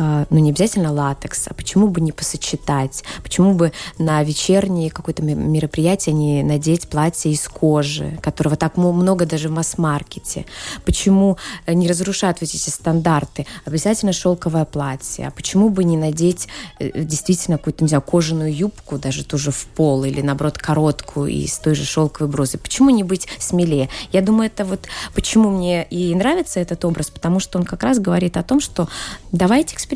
ну 0.01 0.39
не 0.39 0.51
обязательно 0.51 0.93
латекс, 0.93 1.47
а 1.49 1.55
почему 1.55 1.89
бы 1.89 2.01
не 2.01 2.13
посочетать, 2.13 3.05
почему 3.23 3.55
бы 3.55 3.73
на 3.99 4.23
вечернее 4.23 4.91
какое-то 4.91 5.23
мероприятие 5.23 6.15
не 6.15 6.43
надеть 6.43 6.89
платье 6.89 7.31
из 7.31 7.47
кожи, 7.49 8.19
которого 8.23 8.57
так 8.57 8.77
много 8.77 9.27
даже 9.27 9.49
в 9.49 9.53
масс-маркете, 9.53 10.47
почему 10.85 11.37
э, 11.67 11.75
не 11.75 11.87
разрушать 11.87 12.41
вот 12.41 12.49
эти 12.49 12.71
стандарты, 12.71 13.47
обязательно 13.65 14.13
шелковое 14.13 14.65
платье, 14.65 15.29
а 15.29 15.31
почему 15.31 15.69
бы 15.69 15.85
не 15.85 15.97
надеть 15.97 16.49
э, 16.79 17.03
действительно 17.05 17.59
какую-то, 17.59 17.85
не 17.85 17.89
знаю, 17.89 18.03
кожаную 18.03 18.55
юбку, 18.55 18.99
даже 18.99 19.25
тоже 19.25 19.51
в 19.51 19.67
пол, 19.67 20.05
или 20.05 20.23
наоборот 20.23 20.59
короткую 20.59 21.31
из 21.31 21.59
той 21.59 21.75
же 21.75 21.85
шелковой 21.85 22.31
брозы, 22.31 22.59
почему 22.59 22.91
не 22.91 23.05
быть 23.05 23.29
смелее? 23.39 23.89
Я 24.13 24.23
думаю, 24.23 24.47
это 24.47 24.65
вот 24.65 24.89
почему 25.15 25.51
мне 25.51 25.85
и 25.85 26.15
нравится 26.15 26.61
этот 26.61 26.85
образ, 26.85 27.11
потому 27.11 27.41
что 27.41 27.59
он 27.59 27.65
как 27.65 27.83
раз 27.83 27.99
говорит 27.99 28.37
о 28.37 28.43
том, 28.43 28.61
что 28.61 28.89
давайте 29.33 29.75
экспериментировать. 29.75 29.90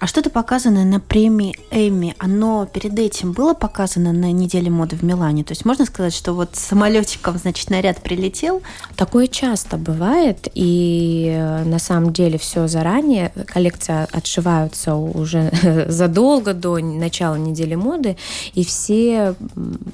А 0.00 0.06
что-то 0.06 0.30
показано 0.30 0.84
на 0.84 1.00
премии 1.00 1.54
Эми, 1.70 2.14
оно 2.18 2.66
перед 2.66 2.98
этим 2.98 3.32
было 3.32 3.52
показано 3.52 4.12
на 4.12 4.32
неделе 4.32 4.70
моды 4.70 4.96
в 4.96 5.02
Милане? 5.02 5.44
То 5.44 5.52
есть 5.52 5.66
можно 5.66 5.84
сказать, 5.84 6.14
что 6.14 6.32
вот 6.32 6.56
самолетиком, 6.56 7.36
значит, 7.36 7.68
наряд 7.68 8.02
прилетел? 8.02 8.62
Такое 8.96 9.26
часто 9.26 9.76
бывает, 9.76 10.48
и 10.54 11.34
э, 11.36 11.64
на 11.64 11.78
самом 11.78 12.12
деле 12.14 12.38
все 12.38 12.68
заранее. 12.68 13.30
Коллекции 13.46 14.06
отшиваются 14.10 14.94
уже 14.94 15.52
задолго 15.88 16.54
до 16.54 16.78
начала 16.78 17.34
недели 17.34 17.74
моды, 17.74 18.16
и 18.54 18.64
все 18.64 19.34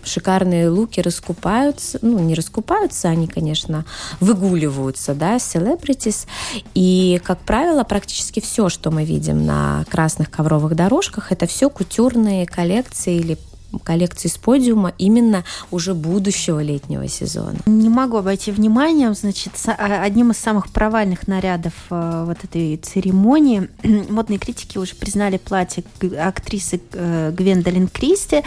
шикарные 0.05 0.69
луки 0.69 1.01
раскупаются, 1.01 1.99
ну, 2.03 2.21
не 2.21 2.35
раскупаются, 2.35 3.09
они, 3.09 3.27
конечно, 3.27 3.85
выгуливаются, 4.21 5.15
да, 5.15 5.37
celebrities. 5.37 6.27
И, 6.75 7.21
как 7.25 7.41
правило, 7.41 7.83
практически 7.83 8.39
все, 8.41 8.69
что 8.69 8.93
мы 8.93 9.05
видим 9.05 9.14
на 9.21 9.85
красных 9.91 10.31
ковровых 10.31 10.75
дорожках, 10.75 11.33
это 11.33 11.47
все 11.47 11.71
кутюрные 11.71 12.47
коллекции 12.47 13.17
или 13.17 13.39
коллекции 13.83 14.29
с 14.29 14.37
подиума 14.37 14.93
именно 14.99 15.45
уже 15.71 15.95
будущего 15.95 16.63
летнего 16.63 17.09
сезона. 17.09 17.57
Не 17.67 17.89
могу 17.89 18.19
обойти 18.19 18.53
вниманием, 18.53 19.15
значит, 19.15 19.53
а, 19.67 20.03
одним 20.03 20.31
из 20.31 20.39
самых 20.39 20.69
провальных 20.69 21.27
нарядов 21.27 21.73
э, 21.91 22.25
вот 22.27 22.39
этой 22.45 22.77
церемонии 22.77 23.69
модные 24.11 24.39
критики 24.39 24.79
уже 24.79 24.95
признали 24.95 25.39
платье 25.39 25.83
актрисы 26.21 26.81
э, 26.93 27.33
Гвендолин 27.37 27.89
Кристи. 27.89 28.43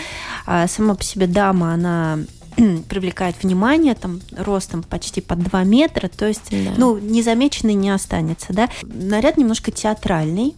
А 0.46 0.68
сама 0.68 0.96
по 0.96 1.04
себе 1.04 1.28
дама, 1.28 1.74
она 1.74 2.20
привлекает 2.90 3.36
внимание, 3.42 3.96
там 3.96 4.22
ростом 4.36 4.84
почти 4.84 5.22
под 5.22 5.40
2 5.44 5.64
метра, 5.64 6.08
то 6.08 6.26
есть, 6.26 6.50
да. 6.52 6.74
ну, 6.78 6.98
незамеченный 6.98 7.76
не 7.76 7.90
останется, 7.90 8.54
да. 8.54 8.70
Наряд 8.84 9.38
немножко 9.38 9.72
театральный, 9.72 10.56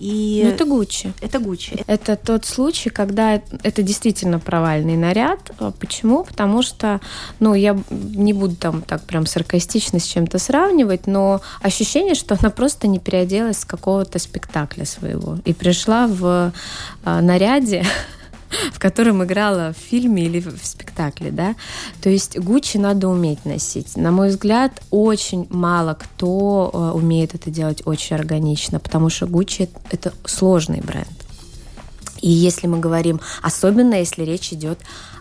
и 0.00 0.40
ну, 0.44 0.50
это 0.50 0.64
Гуччи. 0.64 1.12
Это 1.20 1.38
Гуччи. 1.38 1.84
Это 1.86 2.16
тот 2.16 2.46
случай, 2.46 2.88
когда 2.88 3.34
это 3.34 3.82
действительно 3.82 4.38
провальный 4.38 4.96
наряд. 4.96 5.50
А 5.58 5.72
почему? 5.72 6.24
Потому 6.24 6.62
что, 6.62 7.00
ну, 7.38 7.52
я 7.52 7.78
не 7.90 8.32
буду 8.32 8.56
там 8.56 8.80
так 8.80 9.02
прям 9.02 9.26
саркастично 9.26 9.98
с 9.98 10.04
чем-то 10.04 10.38
сравнивать, 10.38 11.06
но 11.06 11.42
ощущение, 11.60 12.14
что 12.14 12.36
она 12.40 12.48
просто 12.48 12.88
не 12.88 12.98
переоделась 12.98 13.58
с 13.58 13.64
какого-то 13.66 14.18
спектакля 14.18 14.86
своего 14.86 15.38
и 15.44 15.52
пришла 15.52 16.06
в 16.06 16.52
а, 17.04 17.20
наряде 17.20 17.84
в 18.72 18.78
котором 18.78 19.22
играла 19.24 19.72
в 19.72 19.76
фильме 19.76 20.24
или 20.24 20.40
в 20.40 20.64
спектакле, 20.64 21.30
да. 21.30 21.54
То 22.02 22.10
есть 22.10 22.38
Гуччи 22.38 22.78
надо 22.78 23.08
уметь 23.08 23.44
носить. 23.44 23.96
На 23.96 24.10
мой 24.10 24.28
взгляд, 24.28 24.82
очень 24.90 25.46
мало 25.50 25.94
кто 25.94 26.70
э, 26.72 26.96
умеет 26.96 27.34
это 27.34 27.50
делать 27.50 27.82
очень 27.84 28.16
органично, 28.16 28.80
потому 28.80 29.10
что 29.10 29.26
Гуччи 29.26 29.68
это 29.90 30.12
сложный 30.24 30.80
бренд. 30.80 31.08
И 32.20 32.28
если 32.28 32.66
мы 32.66 32.78
говорим, 32.78 33.20
особенно 33.42 33.94
если 33.94 34.24
речь 34.24 34.52
идет 34.52 34.78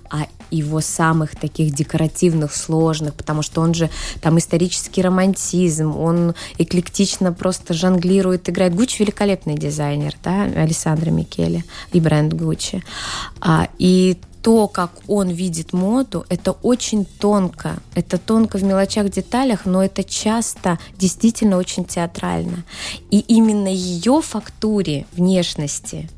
о 0.09 0.27
его 0.51 0.81
самых 0.81 1.35
таких 1.35 1.73
декоративных, 1.73 2.55
сложных, 2.55 3.13
потому 3.13 3.41
что 3.41 3.61
он 3.61 3.73
же 3.73 3.89
там 4.21 4.37
исторический 4.37 5.01
романтизм, 5.01 5.95
он 5.95 6.33
эклектично 6.57 7.31
просто 7.33 7.73
жонглирует, 7.73 8.49
играет. 8.49 8.75
Гуччи 8.75 9.01
великолепный 9.01 9.55
дизайнер, 9.55 10.15
да, 10.23 10.43
Александра 10.43 11.11
Микеле 11.11 11.63
и 11.93 11.99
бренд 11.99 12.33
Гуччи. 12.33 12.83
А, 13.41 13.67
и 13.77 14.17
то, 14.41 14.67
как 14.67 14.91
он 15.07 15.29
видит 15.29 15.73
моду, 15.73 16.25
это 16.29 16.51
очень 16.51 17.05
тонко. 17.05 17.77
Это 17.93 18.17
тонко 18.17 18.57
в 18.57 18.63
мелочах, 18.63 19.09
деталях, 19.09 19.65
но 19.65 19.83
это 19.83 20.03
часто 20.03 20.79
действительно 20.97 21.57
очень 21.57 21.83
театрально. 21.83 22.63
И 23.11 23.19
именно 23.19 23.67
ее 23.67 24.21
фактуре 24.21 25.05
внешности 25.11 26.09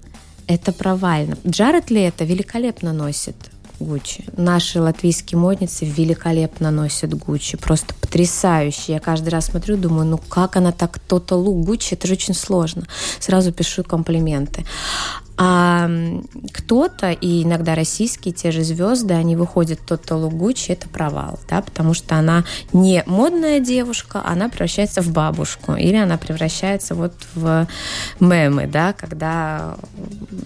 это 0.47 0.71
провально. 0.71 1.37
Джаред 1.47 1.89
ли 1.89 2.01
это 2.01 2.23
великолепно 2.25 2.93
носит. 2.93 3.50
Гуччи. 3.81 4.25
Наши 4.37 4.81
латвийские 4.81 5.39
модницы 5.39 5.85
великолепно 5.85 6.71
носят 6.71 7.13
Гуччи, 7.13 7.57
просто 7.57 7.93
потрясающе. 7.95 8.93
Я 8.93 8.99
каждый 8.99 9.29
раз 9.29 9.45
смотрю, 9.47 9.77
думаю, 9.77 10.05
ну 10.05 10.17
как 10.17 10.55
она 10.55 10.71
так 10.71 10.99
то-то 10.99 11.35
лук 11.35 11.65
Гуччи, 11.65 11.93
это 11.93 12.07
же 12.07 12.13
очень 12.13 12.33
сложно. 12.33 12.87
Сразу 13.19 13.51
пишу 13.51 13.83
комплименты. 13.83 14.65
А 15.43 15.89
кто-то, 16.53 17.11
и 17.11 17.41
иногда 17.41 17.73
российские 17.73 18.31
те 18.31 18.51
же 18.51 18.63
звезды, 18.63 19.15
они 19.15 19.35
выходят 19.35 19.79
тот-то 19.83 20.15
Лугучи, 20.15 20.71
это 20.71 20.87
провал, 20.87 21.39
да, 21.49 21.63
потому 21.63 21.95
что 21.95 22.15
она 22.15 22.43
не 22.73 23.01
модная 23.07 23.59
девушка, 23.59 24.21
она 24.23 24.49
превращается 24.49 25.01
в 25.01 25.11
бабушку, 25.11 25.73
или 25.73 25.95
она 25.95 26.19
превращается 26.19 26.93
вот 26.93 27.13
в 27.33 27.67
мемы, 28.19 28.67
да, 28.67 28.93
когда 28.93 29.77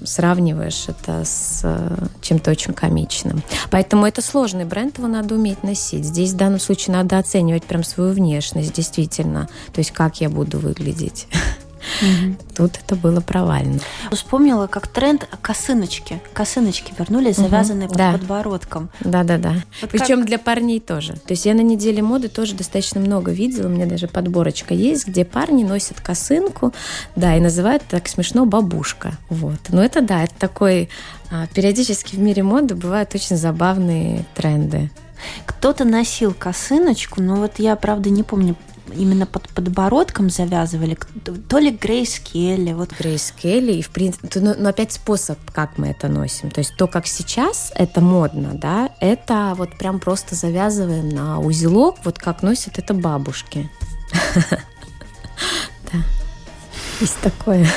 сравниваешь 0.06 0.86
это 0.88 1.26
с 1.26 1.62
э, 1.64 2.08
чем-то 2.22 2.52
очень 2.52 2.74
комичным. 2.74 3.25
Поэтому 3.70 4.06
это 4.06 4.22
сложный 4.22 4.66
бренд, 4.66 4.98
его 4.98 5.08
надо 5.08 5.36
уметь 5.36 5.64
носить. 5.64 6.06
Здесь 6.06 6.32
в 6.32 6.38
данном 6.38 6.60
случае 6.60 6.96
надо 6.96 7.18
оценивать 7.18 7.64
прям 7.64 7.84
свою 7.84 8.12
внешность, 8.12 8.74
действительно, 8.74 9.48
то 9.74 9.80
есть 9.80 9.92
как 9.92 10.22
я 10.22 10.30
буду 10.30 10.60
выглядеть. 10.60 11.28
Угу. 12.02 12.36
Тут 12.56 12.80
это 12.84 12.96
было 12.96 13.22
провально. 13.22 13.80
Вспомнила, 14.12 14.68
как 14.68 14.88
тренд 14.88 15.28
косыночки. 15.42 16.22
Косыночки 16.34 16.94
вернулись, 16.98 17.38
завязанные 17.38 17.88
под 17.88 17.98
да. 17.98 18.12
подбородком. 18.14 18.90
Да-да-да. 19.02 19.56
Вот 19.82 19.92
Причем 19.92 20.20
как... 20.20 20.28
для 20.28 20.40
парней 20.40 20.80
тоже. 20.80 21.14
То 21.14 21.32
есть 21.32 21.46
я 21.46 21.54
на 21.54 21.62
неделе 21.62 22.02
моды 22.02 22.28
тоже 22.28 22.56
достаточно 22.56 23.00
много 23.00 23.32
видела. 23.32 23.68
У 23.68 23.72
меня 23.72 23.86
даже 23.86 24.08
подборочка 24.08 24.74
есть, 24.74 25.08
где 25.08 25.26
парни 25.26 25.64
носят 25.64 26.00
косынку, 26.02 26.74
да, 27.16 27.36
и 27.36 27.40
называют 27.40 27.84
так 27.90 28.08
смешно 28.08 28.46
бабушка. 28.46 29.14
Вот. 29.30 29.60
Но 29.70 29.84
это 29.84 30.02
да, 30.02 30.24
это 30.24 30.34
такой... 30.38 30.90
А, 31.32 31.48
периодически 31.48 32.16
в 32.16 32.20
мире 32.20 32.44
моды 32.44 32.76
бывают 32.76 33.16
очень 33.16 33.36
забавные 33.36 34.26
тренды. 34.36 34.92
Кто-то 35.46 35.84
носил 35.86 36.34
косыночку, 36.34 37.22
но 37.22 37.38
вот 37.38 37.54
я, 37.58 37.76
правда, 37.76 38.10
не 38.10 38.24
помню, 38.24 38.56
именно 38.96 39.26
под 39.26 39.50
подбородком 39.50 40.30
завязывали, 40.30 40.98
то 41.48 41.58
ли 41.58 41.72
Грейс 41.72 42.20
Келли. 42.20 42.74
Вот. 42.74 42.92
Грейс 42.98 43.32
Келли, 43.32 43.74
и 43.74 43.82
в 43.82 43.90
принципе, 43.90 44.40
но, 44.40 44.56
но 44.58 44.70
опять 44.70 44.92
способ, 44.92 45.38
как 45.52 45.78
мы 45.78 45.90
это 45.90 46.08
носим. 46.08 46.52
То 46.52 46.60
есть 46.60 46.76
то, 46.76 46.88
как 46.88 47.08
сейчас 47.08 47.72
это 47.76 48.02
модно, 48.02 48.52
да, 48.54 48.90
это 49.00 49.54
вот 49.58 49.78
прям 49.78 50.00
просто 50.00 50.36
завязываем 50.36 51.10
на 51.10 51.40
узелок, 51.40 51.98
вот 52.04 52.18
как 52.18 52.44
носят 52.44 52.80
это 52.80 52.94
бабушки. 52.94 53.70
Да, 55.92 56.00
есть 57.02 57.20
такое. 57.20 57.68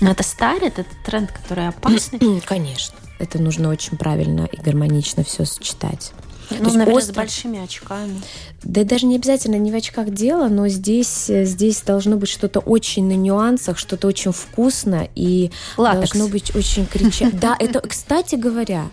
Но 0.00 0.10
это 0.10 0.22
старит, 0.22 0.78
это 0.78 0.90
тренд, 1.04 1.30
который 1.32 1.68
опасный? 1.68 2.40
Конечно. 2.44 2.96
Это 3.18 3.40
нужно 3.40 3.68
очень 3.68 3.96
правильно 3.96 4.48
и 4.50 4.60
гармонично 4.60 5.24
все 5.24 5.44
сочетать. 5.44 6.12
Ну, 6.50 6.70
наверное, 6.70 6.94
остро... 6.94 7.12
с 7.12 7.16
большими 7.16 7.62
очками. 7.62 8.20
Да 8.62 8.84
даже 8.84 9.06
не 9.06 9.16
обязательно 9.16 9.56
не 9.56 9.72
в 9.72 9.74
очках 9.74 10.10
дело, 10.10 10.48
но 10.48 10.68
здесь, 10.68 11.28
э, 11.30 11.44
здесь 11.44 11.82
должно 11.82 12.16
быть 12.16 12.28
что-то 12.28 12.60
очень 12.60 13.06
на 13.06 13.16
нюансах, 13.16 13.78
что-то 13.78 14.06
очень 14.06 14.32
вкусно 14.32 15.08
и 15.14 15.50
Латекс. 15.76 16.12
должно 16.12 16.28
быть 16.30 16.54
очень 16.54 16.86
кричать. 16.86 17.38
Да, 17.38 17.56
это, 17.58 17.80
кстати 17.80 18.34
говоря, 18.36 18.84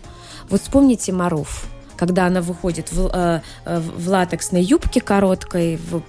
вот 0.50 0.62
вспомните 0.62 1.12
Маруф, 1.12 1.66
когда 1.98 2.26
она 2.26 2.42
выходит 2.42 2.92
в, 2.92 3.10
э, 3.14 3.42
э, 3.66 3.80
в 3.80 4.10
латексной 4.10 4.64
юбке 4.64 5.02
короткой, 5.02 5.78
в 5.78 6.02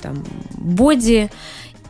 там, 0.00 0.24
боди, 0.52 1.30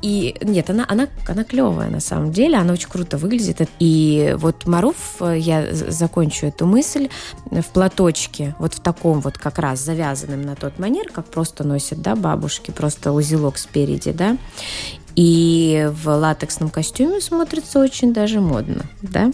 и 0.03 0.37
нет, 0.43 0.69
она, 0.69 0.85
она, 0.89 1.09
она 1.29 1.45
клевая 1.45 1.89
на 1.89 2.01
самом 2.01 2.33
деле, 2.33 2.57
она 2.57 2.73
очень 2.73 2.89
круто 2.89 3.17
выглядит. 3.17 3.69
И 3.79 4.35
вот 4.37 4.67
Маруф, 4.67 5.17
э, 5.21 5.39
я 5.39 5.73
закончу 5.73 6.47
эту 6.47 6.67
мысль, 6.67 7.09
в 7.51 7.65
платочке, 7.67 8.57
вот 8.59 8.75
в 8.75 8.81
таком 8.81 9.21
вот 9.21 9.39
как 9.39 9.59
раз 9.61 9.79
завязанным 9.79 10.43
на 10.43 10.57
тот 10.57 10.79
манер, 10.81 11.09
как 11.13 11.27
просто 11.27 11.63
носят, 11.63 12.03
да, 12.03 12.17
бабушки, 12.17 12.73
просто 12.73 13.13
узелок 13.13 13.59
спереди, 13.59 14.11
да, 14.11 14.37
и 15.15 15.89
в 15.93 16.09
латексном 16.09 16.71
костюме 16.71 17.21
смотрится 17.21 17.79
очень 17.79 18.13
даже 18.13 18.41
модно, 18.41 18.85
да. 19.03 19.31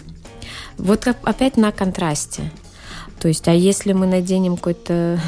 Вот 0.76 1.06
опять 1.06 1.56
на 1.56 1.72
контрасте. 1.72 2.52
То 3.20 3.28
есть, 3.28 3.48
а 3.48 3.52
если 3.52 3.92
мы 3.92 4.06
наденем 4.06 4.56
какой-то 4.56 5.18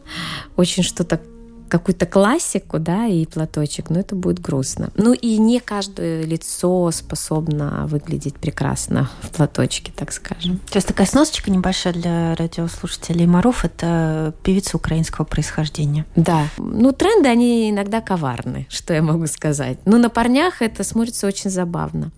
очень 0.56 0.82
что-то 0.82 1.20
какую-то 1.68 2.06
классику, 2.06 2.78
да, 2.78 3.06
и 3.06 3.26
платочек, 3.26 3.90
но 3.90 4.00
это 4.00 4.14
будет 4.14 4.40
грустно. 4.40 4.90
Ну 4.96 5.12
и 5.12 5.38
не 5.38 5.60
каждое 5.60 6.24
лицо 6.24 6.90
способно 6.90 7.86
выглядеть 7.86 8.34
прекрасно 8.34 9.10
в 9.22 9.30
платочке, 9.30 9.92
так 9.94 10.12
скажем. 10.12 10.60
Сейчас 10.66 10.84
такая 10.84 11.06
сносочка 11.06 11.50
небольшая 11.50 11.92
для 11.92 12.34
радиослушателей. 12.34 13.26
Маруф– 13.26 13.64
это 13.64 14.34
певица 14.42 14.76
украинского 14.76 15.24
происхождения. 15.24 16.06
Да. 16.16 16.48
Ну, 16.58 16.92
тренды, 16.92 17.28
они 17.28 17.70
иногда 17.70 18.00
коварны, 18.00 18.66
что 18.68 18.94
я 18.94 19.02
могу 19.02 19.26
сказать. 19.26 19.78
Но 19.84 19.98
на 19.98 20.10
парнях 20.10 20.62
это 20.62 20.84
смотрится 20.84 21.26
очень 21.26 21.50
забавно 21.50 22.10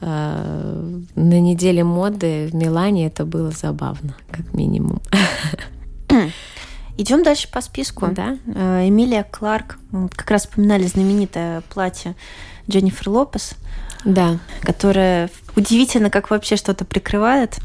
э, 0.00 1.00
на 1.14 1.40
неделе 1.40 1.84
моды 1.84 2.48
в 2.50 2.54
Милане 2.54 3.06
это 3.06 3.24
было 3.24 3.50
забавно, 3.50 4.14
как 4.30 4.52
минимум. 4.54 5.00
Идем 7.00 7.22
дальше 7.22 7.48
по 7.50 7.62
списку. 7.62 8.08
Да. 8.08 8.36
Э, 8.46 8.86
Эмилия 8.86 9.24
Кларк. 9.24 9.78
Как 10.14 10.30
раз 10.30 10.42
вспоминали 10.42 10.84
знаменитое 10.84 11.62
платье 11.72 12.14
Дженнифер 12.68 13.08
Лопес. 13.08 13.54
Да. 14.04 14.38
Которое 14.60 15.30
удивительно, 15.56 16.10
как 16.10 16.28
вообще 16.28 16.56
что-то 16.56 16.84
прикрывает. 16.84 17.56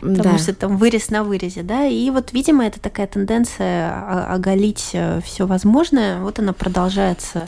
Потому 0.00 0.22
да. 0.22 0.38
что 0.38 0.54
там 0.54 0.76
вырез 0.76 1.10
на 1.10 1.22
вырезе, 1.22 1.62
да. 1.62 1.86
И 1.86 2.10
вот, 2.10 2.32
видимо, 2.32 2.66
это 2.66 2.80
такая 2.80 3.06
тенденция 3.06 4.32
оголить 4.34 4.90
э, 4.92 5.20
все 5.24 5.46
возможное. 5.46 6.18
Вот 6.18 6.40
она 6.40 6.52
продолжается, 6.52 7.46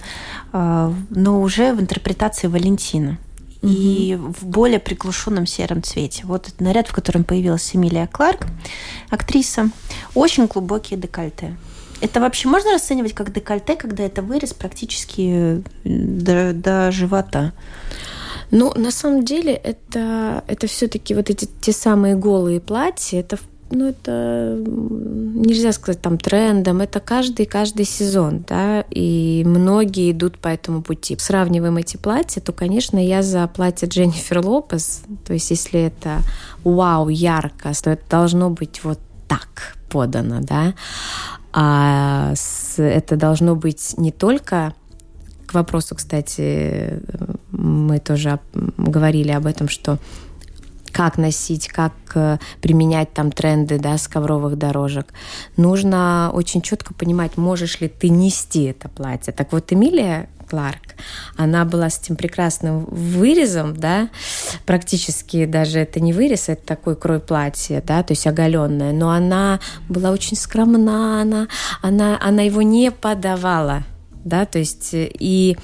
э, 0.52 0.92
но 1.10 1.40
уже 1.40 1.72
в 1.72 1.80
интерпретации 1.80 2.46
Валентина 2.46 3.18
и 3.62 4.18
в 4.18 4.46
более 4.46 4.78
приглушенном 4.78 5.46
сером 5.46 5.82
цвете. 5.82 6.24
Вот 6.24 6.48
этот 6.48 6.60
наряд, 6.60 6.88
в 6.88 6.92
котором 6.92 7.24
появилась 7.24 7.74
Эмилия 7.74 8.06
Кларк, 8.06 8.46
актриса. 9.10 9.70
Очень 10.14 10.46
глубокие 10.46 10.98
декольте. 10.98 11.56
Это 12.00 12.20
вообще 12.20 12.48
можно 12.48 12.72
расценивать 12.72 13.14
как 13.14 13.32
декольте, 13.32 13.76
когда 13.76 14.04
это 14.04 14.22
вырез 14.22 14.52
практически 14.52 15.62
до, 15.84 16.52
до 16.52 16.90
живота? 16.92 17.52
Ну, 18.50 18.72
на 18.74 18.90
самом 18.90 19.24
деле, 19.24 19.54
это, 19.54 20.44
это 20.46 20.66
все-таки 20.66 21.14
вот 21.14 21.30
эти 21.30 21.48
те 21.60 21.72
самые 21.72 22.14
голые 22.14 22.60
платья, 22.60 23.20
это 23.20 23.38
ну, 23.70 23.88
это 23.88 24.62
нельзя 24.64 25.72
сказать 25.72 26.00
там 26.00 26.18
трендом, 26.18 26.80
это 26.80 27.00
каждый 27.00 27.46
каждый 27.46 27.84
сезон, 27.84 28.44
да, 28.46 28.84
и 28.90 29.42
многие 29.44 30.12
идут 30.12 30.38
по 30.38 30.48
этому 30.48 30.82
пути. 30.82 31.16
Сравниваем 31.18 31.76
эти 31.76 31.96
платья, 31.96 32.40
то, 32.40 32.52
конечно, 32.52 33.04
я 33.04 33.22
за 33.22 33.46
платье 33.48 33.88
Дженнифер 33.88 34.44
Лопес, 34.44 35.02
то 35.26 35.32
есть 35.32 35.50
если 35.50 35.80
это 35.80 36.20
вау, 36.62 37.08
ярко, 37.08 37.72
то 37.82 37.90
это 37.90 38.02
должно 38.08 38.50
быть 38.50 38.84
вот 38.84 39.00
так 39.26 39.76
подано, 39.88 40.40
да, 40.40 40.74
а 41.52 42.34
это 42.76 43.16
должно 43.16 43.56
быть 43.56 43.94
не 43.96 44.12
только 44.12 44.74
к 45.46 45.54
вопросу, 45.54 45.94
кстати, 45.94 47.00
мы 47.50 47.98
тоже 47.98 48.38
говорили 48.76 49.30
об 49.30 49.46
этом, 49.46 49.68
что 49.68 49.98
как 50.96 51.18
носить, 51.18 51.68
как 51.68 51.92
э, 52.14 52.38
применять 52.62 53.12
там 53.12 53.30
тренды 53.30 53.78
да, 53.78 53.98
с 53.98 54.08
ковровых 54.08 54.56
дорожек. 54.56 55.12
Нужно 55.58 56.30
очень 56.32 56.62
четко 56.62 56.94
понимать, 56.94 57.36
можешь 57.36 57.80
ли 57.82 57.88
ты 57.88 58.08
нести 58.08 58.64
это 58.64 58.88
платье. 58.88 59.34
Так 59.34 59.52
вот, 59.52 59.70
Эмилия 59.74 60.30
Кларк. 60.48 60.94
Она 61.36 61.66
была 61.66 61.90
с 61.90 62.00
этим 62.00 62.16
прекрасным 62.16 62.86
вырезом, 62.86 63.76
да, 63.76 64.08
практически 64.64 65.44
даже 65.44 65.80
это 65.80 66.00
не 66.00 66.14
вырез, 66.14 66.48
это 66.48 66.64
такой 66.64 66.96
крой 66.96 67.20
платья, 67.20 67.82
да, 67.86 68.02
то 68.02 68.12
есть 68.12 68.26
оголенное, 68.26 68.92
но 68.92 69.10
она 69.10 69.60
была 69.90 70.12
очень 70.12 70.36
скромна, 70.38 71.20
она, 71.20 71.48
она, 71.82 72.18
она 72.22 72.40
его 72.40 72.62
не 72.62 72.90
подавала, 72.90 73.82
да, 74.24 74.46
то 74.46 74.58
есть 74.58 74.90
и, 74.92 75.58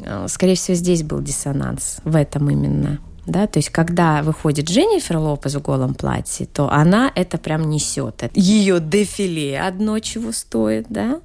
э, 0.00 0.26
скорее 0.28 0.54
всего, 0.54 0.76
здесь 0.76 1.02
был 1.02 1.20
диссонанс 1.20 1.98
в 2.04 2.14
этом 2.14 2.48
именно. 2.50 3.00
Да, 3.26 3.46
то 3.46 3.58
есть, 3.58 3.70
когда 3.70 4.22
выходит 4.22 4.66
Дженнифер 4.66 5.18
Лопес 5.18 5.56
в 5.56 5.62
голом 5.62 5.94
платье, 5.94 6.46
то 6.46 6.70
она 6.70 7.10
это 7.14 7.38
прям 7.38 7.68
несет. 7.68 8.22
Ее 8.34 8.80
дефиле 8.80 9.60
одно 9.60 9.98
чего 9.98 10.32
стоит, 10.32 10.86
да. 10.88 11.20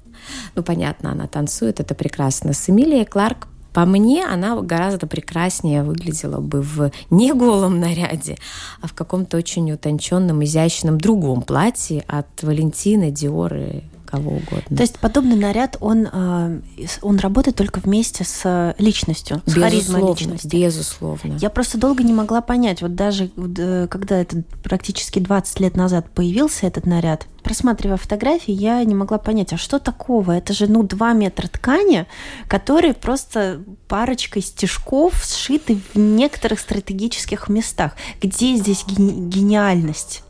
Ну, 0.54 0.62
понятно, 0.62 1.12
она 1.12 1.28
танцует, 1.28 1.80
это 1.80 1.94
прекрасно. 1.94 2.52
С 2.52 2.68
Эмилией 2.68 3.04
Кларк 3.04 3.46
по 3.72 3.86
мне, 3.86 4.26
она 4.26 4.60
гораздо 4.60 5.06
прекраснее 5.06 5.82
выглядела 5.82 6.40
бы 6.40 6.60
в 6.60 6.90
не 7.10 7.32
голом 7.32 7.80
наряде, 7.80 8.36
а 8.82 8.86
в 8.86 8.92
каком-то 8.92 9.38
очень 9.38 9.72
утонченном, 9.72 10.44
изящном 10.44 11.00
другом 11.00 11.40
платье 11.40 12.04
от 12.06 12.42
Валентины, 12.42 13.10
Диоры 13.10 13.84
кого 14.12 14.32
угодно. 14.32 14.76
То 14.76 14.82
есть 14.82 14.98
подобный 14.98 15.36
наряд, 15.36 15.78
он, 15.80 16.06
э, 16.12 16.60
он 17.00 17.18
работает 17.18 17.56
только 17.56 17.80
вместе 17.80 18.24
с 18.24 18.74
личностью, 18.78 19.42
с 19.46 19.54
харизмой 19.54 20.02
личности. 20.02 20.46
Безусловно. 20.46 21.38
Я 21.40 21.48
просто 21.48 21.78
долго 21.78 22.02
не 22.02 22.12
могла 22.12 22.42
понять, 22.42 22.82
вот 22.82 22.94
даже 22.94 23.30
э, 23.36 23.86
когда 23.90 24.20
это 24.20 24.42
практически 24.62 25.18
20 25.18 25.60
лет 25.60 25.76
назад 25.76 26.10
появился 26.10 26.66
этот 26.66 26.84
наряд, 26.84 27.26
просматривая 27.42 27.96
фотографии, 27.96 28.52
я 28.52 28.84
не 28.84 28.94
могла 28.94 29.16
понять, 29.16 29.54
а 29.54 29.56
что 29.56 29.78
такого? 29.78 30.32
Это 30.32 30.52
же, 30.52 30.66
ну, 30.66 30.82
2 30.82 31.12
метра 31.14 31.48
ткани, 31.48 32.06
которые 32.48 32.92
просто 32.92 33.62
парочкой 33.88 34.42
стежков 34.42 35.24
сшиты 35.24 35.80
в 35.94 35.98
некоторых 35.98 36.60
стратегических 36.60 37.48
местах. 37.48 37.96
Где 38.20 38.56
здесь 38.56 38.84
гениальность? 38.86 40.22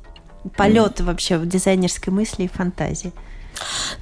полет 0.56 1.00
mm. 1.00 1.04
вообще 1.04 1.38
в 1.38 1.46
дизайнерской 1.46 2.12
мысли 2.12 2.44
и 2.44 2.48
фантазии. 2.48 3.12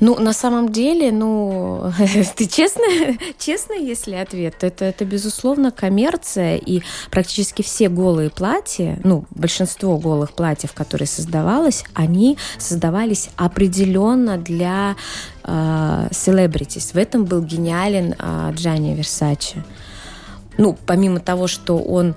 Ну, 0.01 0.19
на 0.19 0.33
самом 0.33 0.71
деле, 0.71 1.13
ну, 1.13 1.93
ты 2.37 2.47
честно, 2.47 2.85
честно, 3.39 3.75
если 3.75 4.15
ответ, 4.15 4.59
то 4.59 4.67
это, 4.67 4.85
это, 4.85 5.05
безусловно, 5.05 5.71
коммерция, 5.71 6.57
и 6.57 6.83
практически 7.11 7.63
все 7.63 7.89
голые 7.89 8.31
платья, 8.31 8.99
ну, 9.05 9.25
большинство 9.31 9.99
голых 9.99 10.33
платьев, 10.33 10.73
которые 10.73 11.09
создавалось, 11.09 11.85
они 11.95 12.39
создавались 12.59 13.31
определенно 13.37 14.39
для 14.39 14.97
э, 15.45 16.09
celebrities. 16.11 16.93
В 16.93 16.97
этом 16.97 17.25
был 17.25 17.43
гениален 17.43 18.15
э, 18.19 18.53
Джанни 18.55 18.95
Версачи. 18.95 19.63
Ну, 20.59 20.77
помимо 20.87 21.21
того, 21.21 21.47
что 21.47 21.79
он 21.79 22.15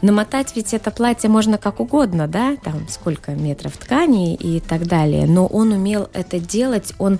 Намотать 0.00 0.54
ведь 0.56 0.74
это 0.74 0.90
платье 0.90 1.28
можно 1.28 1.58
как 1.58 1.80
угодно, 1.80 2.26
да, 2.28 2.56
там 2.62 2.86
сколько 2.88 3.32
метров 3.32 3.76
ткани 3.76 4.34
и 4.34 4.60
так 4.60 4.86
далее. 4.86 5.26
Но 5.26 5.46
он 5.46 5.72
умел 5.72 6.08
это 6.12 6.38
делать, 6.38 6.92
он, 6.98 7.18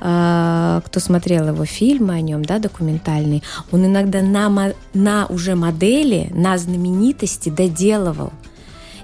э, 0.00 0.80
кто 0.84 1.00
смотрел 1.00 1.48
его 1.48 1.64
фильмы 1.64 2.14
о 2.14 2.20
нем, 2.20 2.44
да, 2.44 2.58
документальный, 2.58 3.42
он 3.70 3.86
иногда 3.86 4.22
на, 4.22 4.72
на 4.94 5.26
уже 5.26 5.54
модели, 5.54 6.30
на 6.34 6.58
знаменитости 6.58 7.48
доделывал 7.48 8.32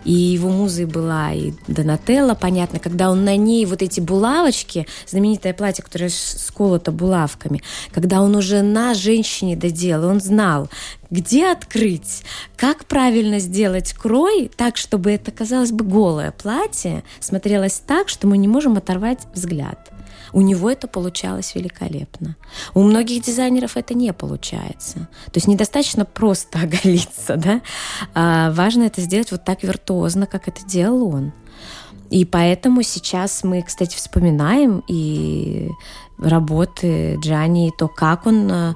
и 0.08 0.12
его 0.12 0.48
музой 0.48 0.86
была 0.86 1.34
и 1.34 1.52
Донателла, 1.66 2.34
понятно, 2.34 2.78
когда 2.78 3.10
он 3.10 3.24
на 3.24 3.36
ней 3.36 3.66
вот 3.66 3.82
эти 3.82 4.00
булавочки, 4.00 4.86
знаменитое 5.06 5.52
платье, 5.52 5.84
которое 5.84 6.08
сколото 6.08 6.92
булавками, 6.92 7.60
когда 7.92 8.22
он 8.22 8.34
уже 8.34 8.62
на 8.62 8.94
женщине 8.94 9.54
доделал, 9.54 10.08
он 10.08 10.22
знал, 10.22 10.70
где 11.10 11.48
открыть, 11.48 12.22
как 12.56 12.86
правильно 12.86 13.38
сделать 13.38 13.92
крой 13.92 14.50
так, 14.56 14.78
чтобы 14.78 15.10
это, 15.10 15.30
казалось 15.30 15.72
бы, 15.72 15.84
голое 15.84 16.32
платье 16.32 17.04
смотрелось 17.20 17.82
так, 17.86 18.08
что 18.08 18.26
мы 18.26 18.38
не 18.38 18.48
можем 18.48 18.78
оторвать 18.78 19.26
взгляд. 19.34 19.92
У 20.32 20.40
него 20.40 20.70
это 20.70 20.88
получалось 20.88 21.54
великолепно. 21.54 22.36
У 22.74 22.82
многих 22.82 23.22
дизайнеров 23.24 23.76
это 23.76 23.94
не 23.94 24.12
получается. 24.12 25.08
То 25.26 25.36
есть 25.36 25.48
недостаточно 25.48 26.04
просто 26.04 26.58
оголиться, 26.62 27.36
да? 27.36 27.60
А 28.14 28.50
важно 28.52 28.84
это 28.84 29.00
сделать 29.00 29.32
вот 29.32 29.44
так 29.44 29.62
виртуозно, 29.62 30.26
как 30.26 30.48
это 30.48 30.64
делал 30.66 31.14
он. 31.14 31.32
И 32.10 32.24
поэтому 32.24 32.82
сейчас 32.82 33.44
мы, 33.44 33.62
кстати, 33.62 33.96
вспоминаем 33.96 34.82
и 34.88 35.68
работы 36.18 37.16
Джани, 37.20 37.68
и 37.68 37.72
то, 37.76 37.86
как 37.86 38.26
он 38.26 38.50
э, 38.50 38.74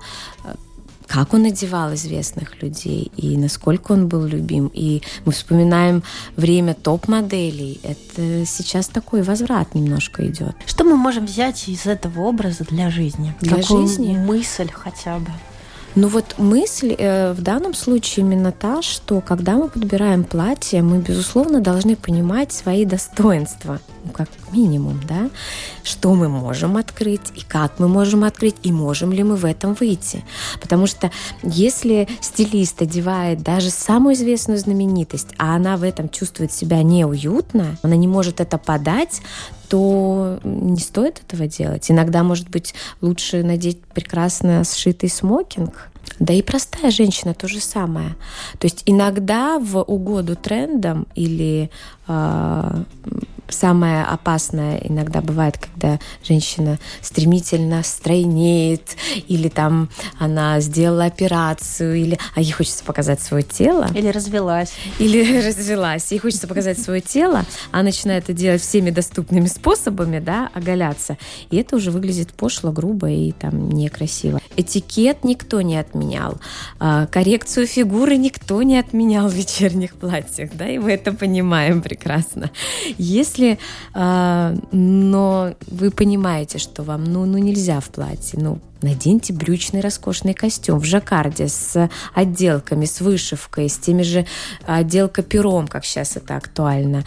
как 1.13 1.35
он 1.35 1.45
одевал 1.45 1.93
известных 1.93 2.63
людей 2.63 3.13
и 3.19 3.37
насколько 3.37 3.93
он 3.93 4.09
был 4.09 4.25
любим. 4.25 4.71
И 4.73 5.03
мы 5.27 5.33
вспоминаем 5.33 6.03
время 6.37 6.73
топ-моделей. 6.73 7.81
Это 7.83 8.47
сейчас 8.47 8.89
такой 8.89 9.21
возврат 9.23 9.75
немножко 9.75 10.27
идет. 10.27 10.57
Что 10.65 10.85
мы 10.85 10.97
можем 10.97 11.27
взять 11.27 11.69
из 11.69 11.85
этого 11.87 12.23
образа 12.23 12.65
для 12.65 12.89
жизни? 12.91 13.35
Для 13.43 13.57
Какую 13.57 13.87
жизни? 13.87 14.17
мысль 14.17 14.71
хотя 14.73 15.19
бы. 15.19 15.31
Ну 15.95 16.09
вот 16.09 16.39
мысль 16.39 16.95
э, 16.99 17.33
в 17.33 17.43
данном 17.43 17.75
случае 17.75 18.25
именно 18.25 18.51
та, 18.51 18.81
что 18.81 19.21
когда 19.21 19.57
мы 19.57 19.69
подбираем 19.69 20.25
платье, 20.25 20.81
мы, 20.81 20.99
безусловно, 20.99 21.61
должны 21.61 21.97
понимать 21.97 22.51
свои 22.51 22.87
достоинства, 22.87 23.79
ну, 24.05 24.11
как 24.11 24.29
минимум, 24.53 25.01
да, 25.07 25.29
что 25.85 26.15
мы 26.15 26.29
можем 26.29 26.79
открыть 26.79 27.33
и 27.35 27.43
как 27.43 27.79
мы 27.79 27.89
можем 27.89 28.25
открыть, 28.25 28.57
и 28.63 28.73
можем 28.73 29.13
ли 29.13 29.23
мы 29.23 29.37
в 29.37 29.45
этом 29.45 29.75
выйти. 29.75 30.25
Потому 30.63 30.87
что 30.87 31.11
если 31.43 32.09
стилист 32.23 32.81
одевает 32.81 33.43
даже 33.43 33.69
самую 33.69 34.15
известную 34.15 34.59
знаменитость, 34.59 35.29
а 35.37 35.57
она 35.57 35.77
в 35.77 35.83
этом 35.83 36.09
чувствует 36.09 36.53
себя 36.53 36.83
неуютно, 36.83 37.77
она 37.83 37.97
не 37.97 38.09
может 38.09 38.41
это 38.41 38.57
подать, 38.57 39.21
то 39.73 40.39
не 40.45 40.79
стоит 40.79 41.23
этого 41.27 41.47
делать. 41.47 41.91
Иногда, 41.91 42.23
может 42.23 42.51
быть, 42.51 42.75
лучше 43.01 43.43
надеть 43.43 43.83
прекрасно 43.83 44.65
сшитый 44.65 45.09
смокинг, 45.09 45.89
да 46.19 46.35
и 46.35 46.43
простая 46.43 46.91
женщина 46.91 47.33
то 47.33 47.49
же 47.49 47.59
самое. 47.59 48.11
То 48.59 48.67
есть 48.67 48.83
иногда 48.85 49.59
в 49.59 49.79
угоду 49.79 50.37
трендам 50.37 51.07
или 51.15 51.71
э, 52.07 52.83
самое 53.53 54.05
опасное 54.05 54.79
иногда 54.79 55.21
бывает, 55.21 55.59
когда 55.59 55.99
женщина 56.25 56.79
стремительно 57.01 57.83
стройнеет, 57.83 58.97
или 59.29 59.49
там 59.49 59.89
она 60.19 60.61
сделала 60.61 61.05
операцию, 61.05 61.97
или 61.97 62.19
а 62.35 62.41
ей 62.41 62.53
хочется 62.53 62.85
показать 62.85 63.21
свое 63.21 63.43
тело. 63.43 63.89
Или 63.95 64.09
развелась. 64.09 64.73
Или 64.99 65.47
развелась. 65.47 66.11
Ей 66.11 66.19
хочется 66.19 66.47
показать 66.47 66.79
свое 66.79 67.01
тело, 67.01 67.45
а 67.71 67.83
начинает 67.83 68.25
это 68.25 68.33
делать 68.33 68.63
всеми 68.63 68.91
доступными 68.91 69.47
способами, 69.47 70.19
да, 70.19 70.51
оголяться. 70.55 71.19
И 71.51 71.57
это 71.57 71.77
уже 71.77 71.91
выглядит 71.91 72.33
пошло, 72.33 72.73
грубо 72.73 73.11
и 73.11 73.33
там 73.33 73.71
некрасиво. 73.71 74.41
Этикет 74.57 75.25
никто 75.25 75.61
не 75.61 75.77
отменял. 75.77 76.39
А, 76.79 77.07
коррекцию 77.07 77.67
фигуры 77.67 78.17
никто 78.17 78.63
не 78.63 78.79
отменял 78.79 79.29
в 79.29 79.35
вечерних 79.35 79.95
платьях, 79.95 80.51
да, 80.55 80.69
и 80.69 80.79
мы 80.79 80.93
это 80.93 81.13
понимаем 81.13 81.83
прекрасно. 81.83 82.51
Если 82.99 83.42
если, 83.43 83.59
э, 83.95 84.57
но 84.73 85.55
вы 85.67 85.91
понимаете, 85.91 86.59
что 86.59 86.83
вам 86.83 87.05
ну, 87.05 87.25
ну 87.25 87.39
нельзя 87.39 87.81
в 87.81 87.89
платье, 87.89 88.39
ну 88.41 88.59
наденьте 88.83 89.33
брючный 89.33 89.81
роскошный 89.81 90.35
костюм 90.35 90.79
в 90.79 90.85
жаккарде 90.85 91.49
с 91.49 91.89
отделками, 92.15 92.85
с 92.85 93.01
вышивкой, 93.01 93.69
с 93.69 93.79
теми 93.79 94.03
же 94.03 94.27
отделка 94.67 95.23
пером, 95.23 95.69
как 95.69 95.85
сейчас 95.85 96.17
это 96.17 96.37
актуально. 96.37 97.05